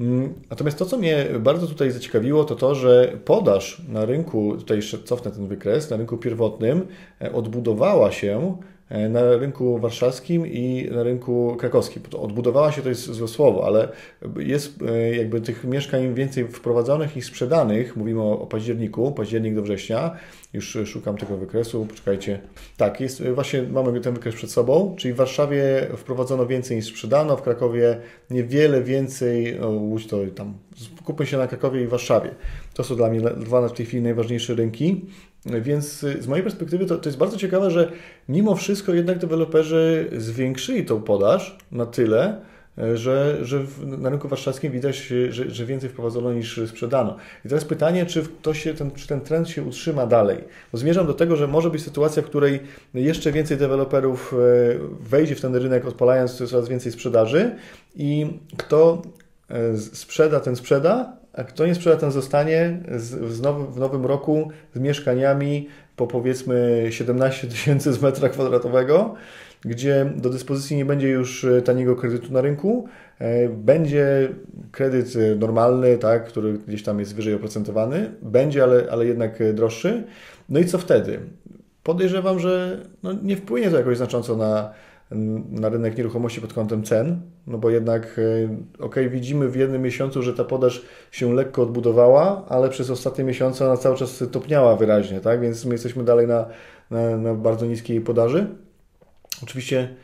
Mm, 0.00 0.34
natomiast 0.50 0.78
to, 0.78 0.86
co 0.86 0.98
mnie 0.98 1.26
bardzo 1.40 1.66
tutaj 1.66 1.90
zaciekawiło, 1.90 2.44
to 2.44 2.54
to, 2.54 2.74
że 2.74 3.12
podaż 3.24 3.82
na 3.88 4.04
rynku, 4.04 4.56
tutaj 4.56 4.76
jeszcze 4.76 4.98
cofnę 4.98 5.30
ten 5.30 5.46
wykres, 5.46 5.90
na 5.90 5.96
rynku 5.96 6.16
pierwotnym 6.16 6.86
e, 7.20 7.32
odbudowała 7.32 8.12
się 8.12 8.56
na 9.08 9.36
rynku 9.36 9.78
warszawskim 9.78 10.46
i 10.46 10.88
na 10.90 11.02
rynku 11.02 11.56
krakowskim. 11.58 12.02
Odbudowała 12.18 12.72
się 12.72 12.82
to 12.82 12.88
jest 12.88 13.04
złe 13.04 13.28
słowo, 13.28 13.66
ale 13.66 13.88
jest 14.38 14.82
e, 14.82 15.16
jakby 15.16 15.40
tych 15.40 15.64
mieszkań 15.64 16.14
więcej 16.14 16.48
wprowadzonych 16.48 17.16
niż 17.16 17.26
sprzedanych. 17.26 17.96
Mówimy 17.96 18.22
o, 18.22 18.40
o 18.40 18.46
październiku, 18.46 19.12
październik 19.12 19.54
do 19.54 19.62
września. 19.62 20.16
Już 20.52 20.78
szukam 20.84 21.16
tego 21.16 21.36
wykresu, 21.36 21.86
poczekajcie. 21.86 22.40
Tak, 22.76 23.00
jest, 23.00 23.22
właśnie 23.28 23.62
mamy 23.62 24.00
ten 24.00 24.14
wykres 24.14 24.34
przed 24.34 24.50
sobą, 24.50 24.94
czyli 24.98 25.14
w 25.14 25.16
Warszawie 25.16 25.86
wprowadzono 25.96 26.46
więcej 26.46 26.76
niż 26.76 26.86
sprzedano, 26.86 27.36
w 27.36 27.42
Krakowie 27.42 27.96
niewiele 28.30 28.82
więcej, 28.82 29.56
no, 29.60 29.68
Łódź 29.68 30.06
to 30.06 30.18
tam, 30.34 30.54
skupmy 31.02 31.26
się 31.26 31.38
na 31.38 31.46
Krakowie 31.46 31.82
i 31.82 31.86
Warszawie. 31.86 32.30
To 32.74 32.84
są 32.84 32.96
dla 32.96 33.08
mnie 33.08 33.20
dwa 33.20 33.68
w 33.68 33.72
tej 33.72 33.86
chwili 33.86 34.02
najważniejsze 34.02 34.54
rynki. 34.54 35.04
Więc 35.46 35.98
z 35.98 36.26
mojej 36.26 36.42
perspektywy 36.42 36.86
to, 36.86 36.98
to 36.98 37.08
jest 37.08 37.18
bardzo 37.18 37.36
ciekawe, 37.36 37.70
że 37.70 37.92
mimo 38.28 38.54
wszystko 38.54 38.94
jednak 38.94 39.18
deweloperzy 39.18 40.10
zwiększyli 40.16 40.84
tą 40.84 41.02
podaż 41.02 41.58
na 41.72 41.86
tyle, 41.86 42.40
e, 42.78 42.96
że, 42.96 43.38
że 43.42 43.64
na 43.82 44.10
rynku 44.10 44.28
warszawskim 44.28 44.72
widać, 44.72 44.96
że, 45.30 45.50
że 45.50 45.66
więcej 45.66 45.90
wprowadzono 45.90 46.32
niż 46.32 46.60
sprzedano. 46.66 47.16
I 47.44 47.48
teraz 47.48 47.64
pytanie, 47.64 48.06
czy, 48.06 48.22
to 48.42 48.54
się, 48.54 48.74
ten, 48.74 48.90
czy 48.90 49.06
ten 49.08 49.20
trend 49.20 49.48
się 49.48 49.62
utrzyma 49.62 50.06
dalej? 50.06 50.38
Bo 50.72 50.78
zmierzam 50.78 51.06
do 51.06 51.14
tego, 51.14 51.36
że 51.36 51.48
może 51.48 51.70
być 51.70 51.82
sytuacja, 51.82 52.22
w 52.22 52.26
której 52.26 52.60
jeszcze 52.94 53.32
więcej 53.32 53.56
deweloperów 53.56 54.34
e, 54.34 54.36
wejdzie 55.00 55.34
w 55.34 55.40
ten 55.40 55.56
rynek, 55.56 55.86
odpalając 55.86 56.50
coraz 56.50 56.68
więcej 56.68 56.92
sprzedaży 56.92 57.50
i 57.96 58.26
kto 58.56 59.02
e, 59.48 59.76
sprzeda, 59.76 60.40
ten 60.40 60.56
sprzeda, 60.56 61.21
a 61.32 61.44
kto 61.44 61.66
nie 61.66 61.74
sprzeda, 61.74 61.96
ten 61.96 62.10
zostanie 62.10 62.78
z, 62.96 63.32
z 63.32 63.40
now, 63.40 63.74
w 63.74 63.78
nowym 63.78 64.06
roku 64.06 64.50
z 64.74 64.78
mieszkaniami 64.78 65.68
po 65.96 66.06
powiedzmy 66.06 66.86
17 66.90 67.46
tysięcy 67.48 67.92
z 67.92 68.02
metra 68.02 68.28
kwadratowego, 68.28 69.14
gdzie 69.60 70.12
do 70.16 70.30
dyspozycji 70.30 70.76
nie 70.76 70.84
będzie 70.84 71.08
już 71.08 71.44
e, 71.44 71.62
taniego 71.62 71.96
kredytu 71.96 72.32
na 72.32 72.40
rynku, 72.40 72.88
e, 73.18 73.48
będzie 73.48 74.28
kredyt 74.72 75.16
e, 75.16 75.36
normalny, 75.36 75.98
tak, 75.98 76.24
który 76.24 76.52
gdzieś 76.52 76.82
tam 76.82 77.00
jest 77.00 77.14
wyżej 77.14 77.34
oprocentowany, 77.34 78.10
będzie, 78.22 78.62
ale, 78.62 78.86
ale 78.90 79.06
jednak 79.06 79.54
droższy. 79.54 80.04
No 80.48 80.60
i 80.60 80.64
co 80.64 80.78
wtedy? 80.78 81.20
Podejrzewam, 81.82 82.38
że 82.38 82.80
no 83.02 83.12
nie 83.22 83.36
wpłynie 83.36 83.70
to 83.70 83.76
jakoś 83.76 83.96
znacząco 83.96 84.36
na, 84.36 84.72
na 85.50 85.68
rynek 85.68 85.96
nieruchomości 85.96 86.40
pod 86.40 86.52
kątem 86.52 86.82
cen, 86.82 87.20
no 87.46 87.58
bo 87.58 87.70
jednak 87.70 88.20
e, 88.80 88.84
ok, 88.84 88.96
widzimy 89.10 89.48
w 89.48 89.56
jednym 89.56 89.82
miesiącu, 89.82 90.22
że 90.22 90.34
ta 90.34 90.44
podaż 90.44 90.82
się 91.10 91.34
lekko 91.34 91.62
odbudowała, 91.62 92.44
ale 92.48 92.68
przez 92.68 92.90
ostatnie 92.90 93.24
miesiące 93.24 93.66
ona 93.66 93.76
cały 93.76 93.96
czas 93.96 94.24
topniała 94.32 94.76
wyraźnie, 94.76 95.20
tak? 95.20 95.40
Więc 95.40 95.64
my 95.64 95.74
jesteśmy 95.74 96.04
dalej 96.04 96.26
na, 96.26 96.46
na, 96.90 97.16
na 97.16 97.34
bardzo 97.34 97.66
niskiej 97.66 98.00
podaży. 98.00 98.46
Oczywiście 99.42 99.94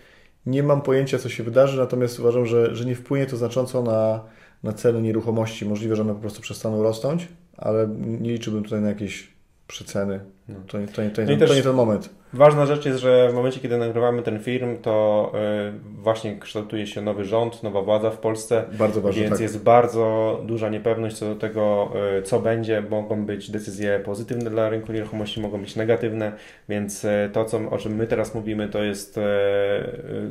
nie 0.46 0.62
mam 0.62 0.82
pojęcia, 0.82 1.18
co 1.18 1.28
się 1.28 1.42
wydarzy, 1.42 1.78
natomiast 1.78 2.20
uważam, 2.20 2.46
że, 2.46 2.76
że 2.76 2.84
nie 2.84 2.94
wpłynie 2.94 3.26
to 3.26 3.36
znacząco 3.36 3.82
na, 3.82 4.24
na 4.62 4.72
ceny 4.72 5.02
nieruchomości. 5.02 5.66
Możliwe, 5.66 5.96
że 5.96 6.02
one 6.02 6.14
po 6.14 6.20
prostu 6.20 6.42
przestaną 6.42 6.82
rosnąć, 6.82 7.28
ale 7.56 7.88
nie 7.98 8.32
liczyłbym 8.32 8.64
tutaj 8.64 8.80
na 8.80 8.88
jakieś 8.88 9.32
przeceny. 9.66 10.20
No. 10.48 10.54
To, 10.66 10.78
to, 10.78 10.86
to, 10.86 11.26
to, 11.26 11.32
no 11.32 11.46
to 11.46 11.54
nie 11.54 11.62
ten 11.62 11.72
moment. 11.72 12.10
Ważna 12.32 12.66
rzecz 12.66 12.86
jest, 12.86 12.98
że 12.98 13.28
w 13.30 13.34
momencie, 13.34 13.60
kiedy 13.60 13.78
nagrywamy 13.78 14.22
ten 14.22 14.38
film, 14.38 14.76
to 14.82 15.32
y, 15.68 15.72
właśnie 16.02 16.38
kształtuje 16.38 16.86
się 16.86 17.02
nowy 17.02 17.24
rząd, 17.24 17.62
nowa 17.62 17.82
władza 17.82 18.10
w 18.10 18.18
Polsce. 18.18 18.64
Bardzo 18.72 19.00
ważne. 19.00 19.22
Więc 19.22 19.32
tak. 19.32 19.40
jest 19.40 19.62
bardzo 19.62 20.40
duża 20.46 20.68
niepewność 20.68 21.16
co 21.16 21.26
do 21.26 21.34
tego, 21.34 21.92
y, 22.18 22.22
co 22.22 22.40
będzie. 22.40 22.82
Mogą 22.90 23.26
być 23.26 23.50
decyzje 23.50 24.00
pozytywne 24.04 24.50
dla 24.50 24.68
rynku 24.68 24.92
nieruchomości, 24.92 25.40
mogą 25.40 25.60
być 25.60 25.76
negatywne, 25.76 26.32
więc 26.68 27.04
y, 27.04 27.30
to, 27.32 27.44
co, 27.44 27.70
o 27.70 27.78
czym 27.78 27.94
my 27.94 28.06
teraz 28.06 28.34
mówimy, 28.34 28.68
to 28.68 28.82
jest 28.82 29.20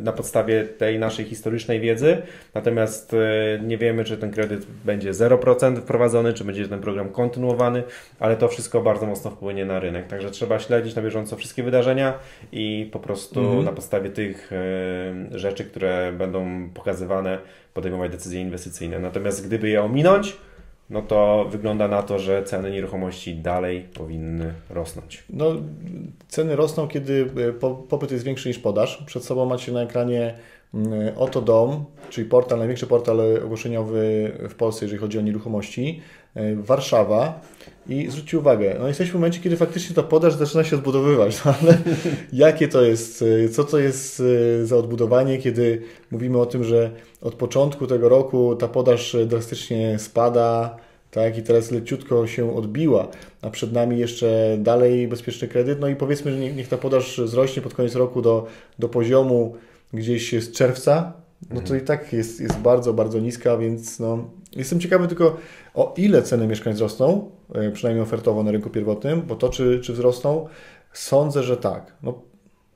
na 0.03 0.11
podstawie 0.11 0.63
tej 0.63 0.99
naszej 0.99 1.25
historycznej 1.25 1.79
wiedzy. 1.79 2.17
Natomiast 2.53 3.15
nie 3.63 3.77
wiemy, 3.77 4.03
czy 4.03 4.17
ten 4.17 4.31
kredyt 4.31 4.65
będzie 4.85 5.11
0% 5.11 5.75
wprowadzony, 5.75 6.33
czy 6.33 6.43
będzie 6.43 6.67
ten 6.67 6.79
program 6.79 7.09
kontynuowany, 7.09 7.83
ale 8.19 8.37
to 8.37 8.47
wszystko 8.47 8.81
bardzo 8.81 9.05
mocno 9.05 9.31
wpłynie 9.31 9.65
na 9.65 9.79
rynek. 9.79 10.06
Także 10.09 10.31
trzeba 10.31 10.59
śledzić 10.59 10.95
na 10.95 11.01
bieżąco 11.01 11.35
wszystkie 11.35 11.63
wydarzenia 11.63 12.19
i 12.51 12.89
po 12.91 12.99
prostu 12.99 13.39
mhm. 13.39 13.65
na 13.65 13.71
podstawie 13.71 14.09
tych 14.09 14.51
e, 14.53 15.39
rzeczy, 15.39 15.63
które 15.63 16.13
będą 16.17 16.69
pokazywane, 16.73 17.39
podejmować 17.73 18.11
decyzje 18.11 18.41
inwestycyjne. 18.41 18.99
Natomiast 18.99 19.47
gdyby 19.47 19.69
je 19.69 19.83
ominąć, 19.83 20.37
no 20.89 21.01
to 21.01 21.45
wygląda 21.49 21.87
na 21.87 22.03
to, 22.03 22.19
że 22.19 22.43
ceny 22.43 22.71
nieruchomości 22.71 23.35
dalej 23.35 23.81
powinny 23.93 24.53
rosnąć. 24.69 25.23
No, 25.29 25.55
ceny 26.27 26.55
rosną, 26.55 26.87
kiedy 26.87 27.29
e, 27.61 27.69
popyt 27.89 28.11
jest 28.11 28.23
większy 28.23 28.49
niż 28.49 28.59
podaż. 28.59 29.03
Przed 29.05 29.23
sobą 29.25 29.45
macie 29.45 29.71
na 29.71 29.81
ekranie 29.81 30.33
mm, 30.73 31.17
Oto 31.17 31.41
Dom, 31.41 31.85
czyli 32.09 32.29
portal, 32.29 32.57
największy 32.57 32.87
portal 32.87 33.19
ogłoszeniowy 33.45 34.31
w 34.49 34.55
Polsce, 34.55 34.85
jeżeli 34.85 34.99
chodzi 34.99 35.19
o 35.19 35.21
nieruchomości. 35.21 36.01
E, 36.35 36.55
Warszawa. 36.55 37.41
I 37.89 38.07
zwróćcie 38.11 38.39
uwagę, 38.39 38.75
no 38.79 38.87
jesteśmy 38.87 39.11
w 39.11 39.15
momencie, 39.15 39.39
kiedy 39.39 39.57
faktycznie 39.57 39.95
ta 39.95 40.03
podaż 40.03 40.33
zaczyna 40.33 40.63
się 40.63 40.75
odbudowywać, 40.75 41.37
no 41.45 41.53
ale 41.61 41.77
jakie 42.33 42.67
to 42.67 42.81
jest, 42.81 43.23
e, 43.45 43.49
co 43.49 43.63
to 43.63 43.79
jest 43.79 44.23
e, 44.61 44.65
za 44.65 44.77
odbudowanie, 44.77 45.37
kiedy 45.37 45.81
mówimy 46.11 46.37
o 46.37 46.45
tym, 46.45 46.63
że 46.63 46.91
od 47.21 47.35
początku 47.35 47.87
tego 47.87 48.09
roku 48.09 48.55
ta 48.55 48.67
podaż 48.67 49.15
drastycznie 49.25 49.99
spada, 49.99 50.77
tak, 51.11 51.37
i 51.37 51.43
teraz 51.43 51.71
leciutko 51.71 52.27
się 52.27 52.55
odbiła, 52.55 53.07
a 53.41 53.49
przed 53.49 53.73
nami 53.73 53.99
jeszcze 53.99 54.57
dalej 54.59 55.07
bezpieczny 55.07 55.47
kredyt, 55.47 55.79
no 55.79 55.87
i 55.87 55.95
powiedzmy, 55.95 56.31
że 56.31 56.39
niech 56.39 56.67
ta 56.67 56.77
podaż 56.77 57.21
wzrośnie 57.21 57.61
pod 57.61 57.73
koniec 57.73 57.95
roku 57.95 58.21
do, 58.21 58.47
do 58.79 58.89
poziomu 58.89 59.55
gdzieś 59.93 60.43
z 60.43 60.51
czerwca, 60.51 61.13
no 61.49 61.61
to 61.61 61.75
i 61.75 61.81
tak 61.81 62.13
jest, 62.13 62.41
jest 62.41 62.57
bardzo, 62.57 62.93
bardzo 62.93 63.19
niska, 63.19 63.57
więc 63.57 63.99
no, 63.99 64.29
jestem 64.55 64.79
ciekawy 64.79 65.07
tylko 65.07 65.37
o 65.73 65.93
ile 65.97 66.21
ceny 66.21 66.47
mieszkań 66.47 66.73
wzrosną, 66.73 67.31
e, 67.55 67.71
przynajmniej 67.71 68.03
ofertowo 68.03 68.43
na 68.43 68.51
rynku 68.51 68.69
pierwotnym, 68.69 69.21
bo 69.21 69.35
to 69.35 69.49
czy, 69.49 69.79
czy 69.79 69.93
wzrosną, 69.93 70.47
sądzę, 70.93 71.43
że 71.43 71.57
tak. 71.57 71.93
No, 72.03 72.21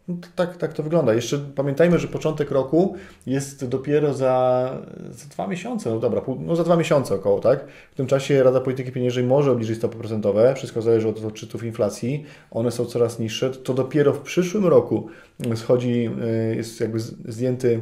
no 0.07 0.15
tak, 0.35 0.57
tak 0.57 0.73
to 0.73 0.83
wygląda. 0.83 1.13
Jeszcze 1.13 1.39
pamiętajmy, 1.55 1.99
że 1.99 2.07
początek 2.07 2.51
roku 2.51 2.95
jest 3.25 3.67
dopiero 3.67 4.13
za, 4.13 4.69
za 5.09 5.25
dwa 5.25 5.47
miesiące, 5.47 5.89
no 5.89 5.99
dobra, 5.99 6.21
pół, 6.21 6.37
no 6.39 6.55
za 6.55 6.63
dwa 6.63 6.75
miesiące 6.75 7.15
około, 7.15 7.39
tak? 7.39 7.67
W 7.91 7.95
tym 7.95 8.07
czasie 8.07 8.43
Rada 8.43 8.61
Polityki 8.61 8.91
Pieniężnej 8.91 9.25
może 9.25 9.51
obniżyć 9.51 9.77
stopy 9.77 9.97
procentowe, 9.97 10.55
wszystko 10.55 10.81
zależy 10.81 11.09
od 11.09 11.25
odczytów 11.25 11.63
inflacji, 11.63 12.25
one 12.51 12.71
są 12.71 12.85
coraz 12.85 13.19
niższe, 13.19 13.49
to 13.49 13.73
dopiero 13.73 14.13
w 14.13 14.21
przyszłym 14.21 14.65
roku 14.65 15.07
schodzi, 15.55 16.09
e, 16.21 16.55
jest 16.55 16.79
jakby 16.79 16.99
zdjęty 16.99 17.81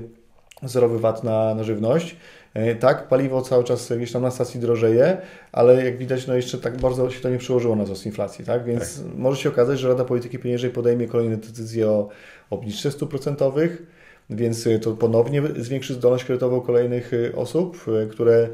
zerowy 0.63 0.99
VAT 0.99 1.23
na, 1.23 1.55
na 1.55 1.63
żywność. 1.63 2.15
E, 2.53 2.75
tak, 2.75 3.07
paliwo 3.07 3.41
cały 3.41 3.63
czas 3.63 3.93
gdzieś 3.97 4.11
tam 4.11 4.21
na 4.21 4.31
stacji 4.31 4.59
drożeje, 4.59 5.17
ale 5.51 5.85
jak 5.85 5.97
widać, 5.97 6.27
no 6.27 6.35
jeszcze 6.35 6.57
tak 6.57 6.77
bardzo 6.77 7.09
się 7.11 7.21
to 7.21 7.29
nie 7.29 7.37
przełożyło 7.37 7.75
na 7.75 7.83
wzrost 7.83 8.05
inflacji, 8.05 8.45
tak? 8.45 8.63
Więc 8.63 8.97
tak. 8.97 9.15
może 9.15 9.41
się 9.41 9.49
okazać, 9.49 9.79
że 9.79 9.87
Rada 9.87 10.05
Polityki 10.05 10.39
Pieniężnej 10.39 10.71
podejmie 10.71 11.07
kolejne 11.07 11.37
decyzje 11.37 11.87
o 11.87 12.09
obniżce 12.49 12.91
stóp 12.91 13.09
procentowych, 13.09 13.83
więc 14.29 14.67
y, 14.67 14.79
to 14.79 14.91
ponownie 14.91 15.41
zwiększy 15.57 15.93
zdolność 15.93 16.25
kredytową 16.25 16.61
kolejnych 16.61 17.13
y, 17.13 17.35
osób, 17.35 17.85
y, 18.03 18.07
które 18.07 18.49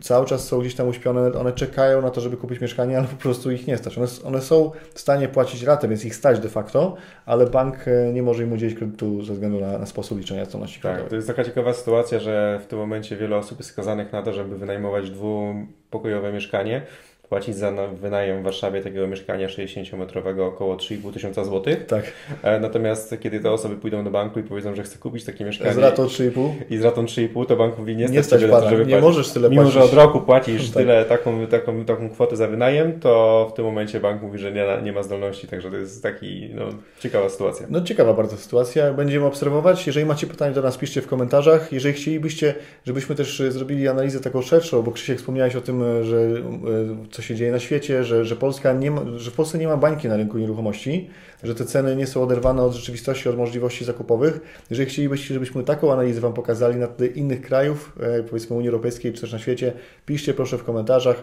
cały 0.00 0.26
czas 0.26 0.48
są 0.48 0.60
gdzieś 0.60 0.74
tam 0.74 0.88
uśpione, 0.88 1.32
one 1.32 1.52
czekają 1.52 2.02
na 2.02 2.10
to, 2.10 2.20
żeby 2.20 2.36
kupić 2.36 2.60
mieszkanie, 2.60 2.98
ale 2.98 3.06
po 3.06 3.16
prostu 3.16 3.50
ich 3.50 3.66
nie 3.66 3.78
stać. 3.78 3.98
One, 3.98 4.06
one 4.24 4.40
są 4.40 4.70
w 4.94 5.00
stanie 5.00 5.28
płacić 5.28 5.62
ratę, 5.62 5.88
więc 5.88 6.04
ich 6.04 6.14
stać 6.14 6.40
de 6.40 6.48
facto, 6.48 6.96
ale 7.26 7.46
bank 7.46 7.76
nie 8.12 8.22
może 8.22 8.42
im 8.42 8.52
udzielić 8.52 8.76
kredytu 8.76 9.22
ze 9.22 9.32
względu 9.32 9.60
na, 9.60 9.78
na 9.78 9.86
sposób 9.86 10.18
liczenia 10.18 10.44
zdolności 10.44 10.80
kredytowej. 10.80 11.04
Tak, 11.04 11.10
to 11.10 11.16
jest 11.16 11.28
taka 11.28 11.44
ciekawa 11.44 11.72
sytuacja, 11.72 12.18
że 12.18 12.60
w 12.62 12.66
tym 12.66 12.78
momencie 12.78 13.16
wiele 13.16 13.36
osób 13.36 13.58
jest 13.58 13.70
skazanych 13.70 14.12
na 14.12 14.22
to, 14.22 14.32
żeby 14.32 14.58
wynajmować 14.58 15.10
dwupokojowe 15.10 16.32
mieszkanie, 16.32 16.82
płacić 17.28 17.56
za 17.56 17.72
wynajem 18.00 18.40
w 18.40 18.44
Warszawie 18.44 18.80
takiego 18.80 19.06
mieszkania 19.06 19.46
60-metrowego 19.46 20.46
około 20.46 20.76
3,5 20.76 21.12
tysiąca 21.12 21.44
złotych. 21.44 21.86
Tak. 21.86 22.04
E, 22.42 22.60
natomiast 22.60 23.14
kiedy 23.20 23.40
te 23.40 23.50
osoby 23.50 23.76
pójdą 23.76 24.04
do 24.04 24.10
banku 24.10 24.40
i 24.40 24.42
powiedzą, 24.42 24.74
że 24.74 24.82
chcą 24.82 24.98
kupić 24.98 25.24
takie 25.24 25.44
mieszkanie. 25.44 25.72
Z 25.72 25.78
ratą 25.78 26.06
3,5? 26.06 26.50
I 26.70 26.76
z 26.76 26.84
ratą 26.84 27.04
3,5 27.04 27.46
to 27.46 27.56
bank 27.56 27.78
mówi, 27.78 27.96
nie, 27.96 28.06
nie 28.06 28.22
stać 28.22 28.40
tyle, 28.40 28.70
żeby 28.70 28.86
Nie 28.86 29.00
możesz 29.00 29.30
tyle 29.30 29.50
Mimo, 29.50 29.62
płacić. 29.62 29.80
że 29.80 29.84
od 29.84 29.92
roku 29.92 30.20
płacisz 30.20 30.66
tak. 30.70 30.82
tyle, 30.82 31.04
taką, 31.04 31.46
taką, 31.46 31.84
taką 31.84 32.10
kwotę 32.10 32.36
za 32.36 32.48
wynajem, 32.48 33.00
to 33.00 33.48
w 33.52 33.56
tym 33.56 33.64
momencie 33.64 34.00
bank 34.00 34.22
mówi, 34.22 34.38
że 34.38 34.52
nie, 34.52 34.66
nie 34.82 34.92
ma 34.92 35.02
zdolności, 35.02 35.48
także 35.48 35.70
to 35.70 35.76
jest 35.76 36.02
taki, 36.02 36.50
no, 36.54 36.64
ciekawa 37.00 37.28
sytuacja. 37.28 37.66
No 37.70 37.80
ciekawa 37.80 38.14
bardzo 38.14 38.36
sytuacja, 38.36 38.92
będziemy 38.92 39.26
obserwować. 39.26 39.86
Jeżeli 39.86 40.06
macie 40.06 40.26
pytania, 40.26 40.54
to 40.54 40.62
nas 40.62 40.78
piszcie 40.78 41.02
w 41.02 41.06
komentarzach. 41.06 41.72
Jeżeli 41.72 41.94
chcielibyście, 41.94 42.54
żebyśmy 42.86 43.14
też 43.14 43.42
zrobili 43.48 43.88
analizę 43.88 44.20
taką 44.20 44.42
szerszą, 44.42 44.82
bo 44.82 44.92
Krzysiek 44.92 45.18
wspomniałeś 45.18 45.56
o 45.56 45.60
tym, 45.60 46.04
że 46.04 46.16
e, 46.16 47.10
coś 47.10 47.23
się 47.24 47.34
dzieje 47.34 47.52
na 47.52 47.58
świecie, 47.58 48.04
że, 48.04 48.24
że, 48.24 48.36
Polska 48.36 48.72
nie 48.72 48.90
ma, 48.90 49.00
że 49.16 49.30
w 49.30 49.34
Polsce 49.34 49.58
nie 49.58 49.66
ma 49.66 49.76
bańki 49.76 50.08
na 50.08 50.16
rynku 50.16 50.38
nieruchomości, 50.38 51.10
że 51.42 51.54
te 51.54 51.64
ceny 51.64 51.96
nie 51.96 52.06
są 52.06 52.22
oderwane 52.22 52.62
od 52.62 52.72
rzeczywistości, 52.72 53.28
od 53.28 53.36
możliwości 53.36 53.84
zakupowych. 53.84 54.40
Jeżeli 54.70 54.90
chcielibyście, 54.90 55.34
żebyśmy 55.34 55.64
taką 55.64 55.92
analizę 55.92 56.20
Wam 56.20 56.32
pokazali 56.32 56.76
na 56.76 56.86
tle 56.86 57.06
innych 57.06 57.42
krajów, 57.42 57.92
e, 58.00 58.22
powiedzmy 58.22 58.56
Unii 58.56 58.68
Europejskiej 58.68 59.12
czy 59.12 59.20
też 59.20 59.32
na 59.32 59.38
świecie, 59.38 59.72
piszcie 60.06 60.34
proszę 60.34 60.58
w 60.58 60.64
komentarzach. 60.64 61.22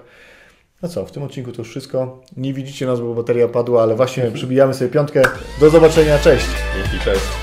No 0.82 0.90
co, 0.90 1.06
w 1.06 1.12
tym 1.12 1.24
odcinku 1.24 1.52
to 1.52 1.58
już 1.62 1.70
wszystko. 1.70 2.22
Nie 2.38 2.54
widzicie 2.54 2.86
nas, 2.86 3.00
bo 3.00 3.14
bateria 3.14 3.48
padła, 3.48 3.84
ale 3.84 3.96
właśnie 3.96 4.32
przybijamy 4.34 4.74
sobie 4.74 4.90
piątkę. 4.92 5.22
Do 5.60 5.70
zobaczenia, 5.70 6.20
cześć! 6.20 6.48
Dzięki, 6.76 7.06
cześć! 7.06 7.41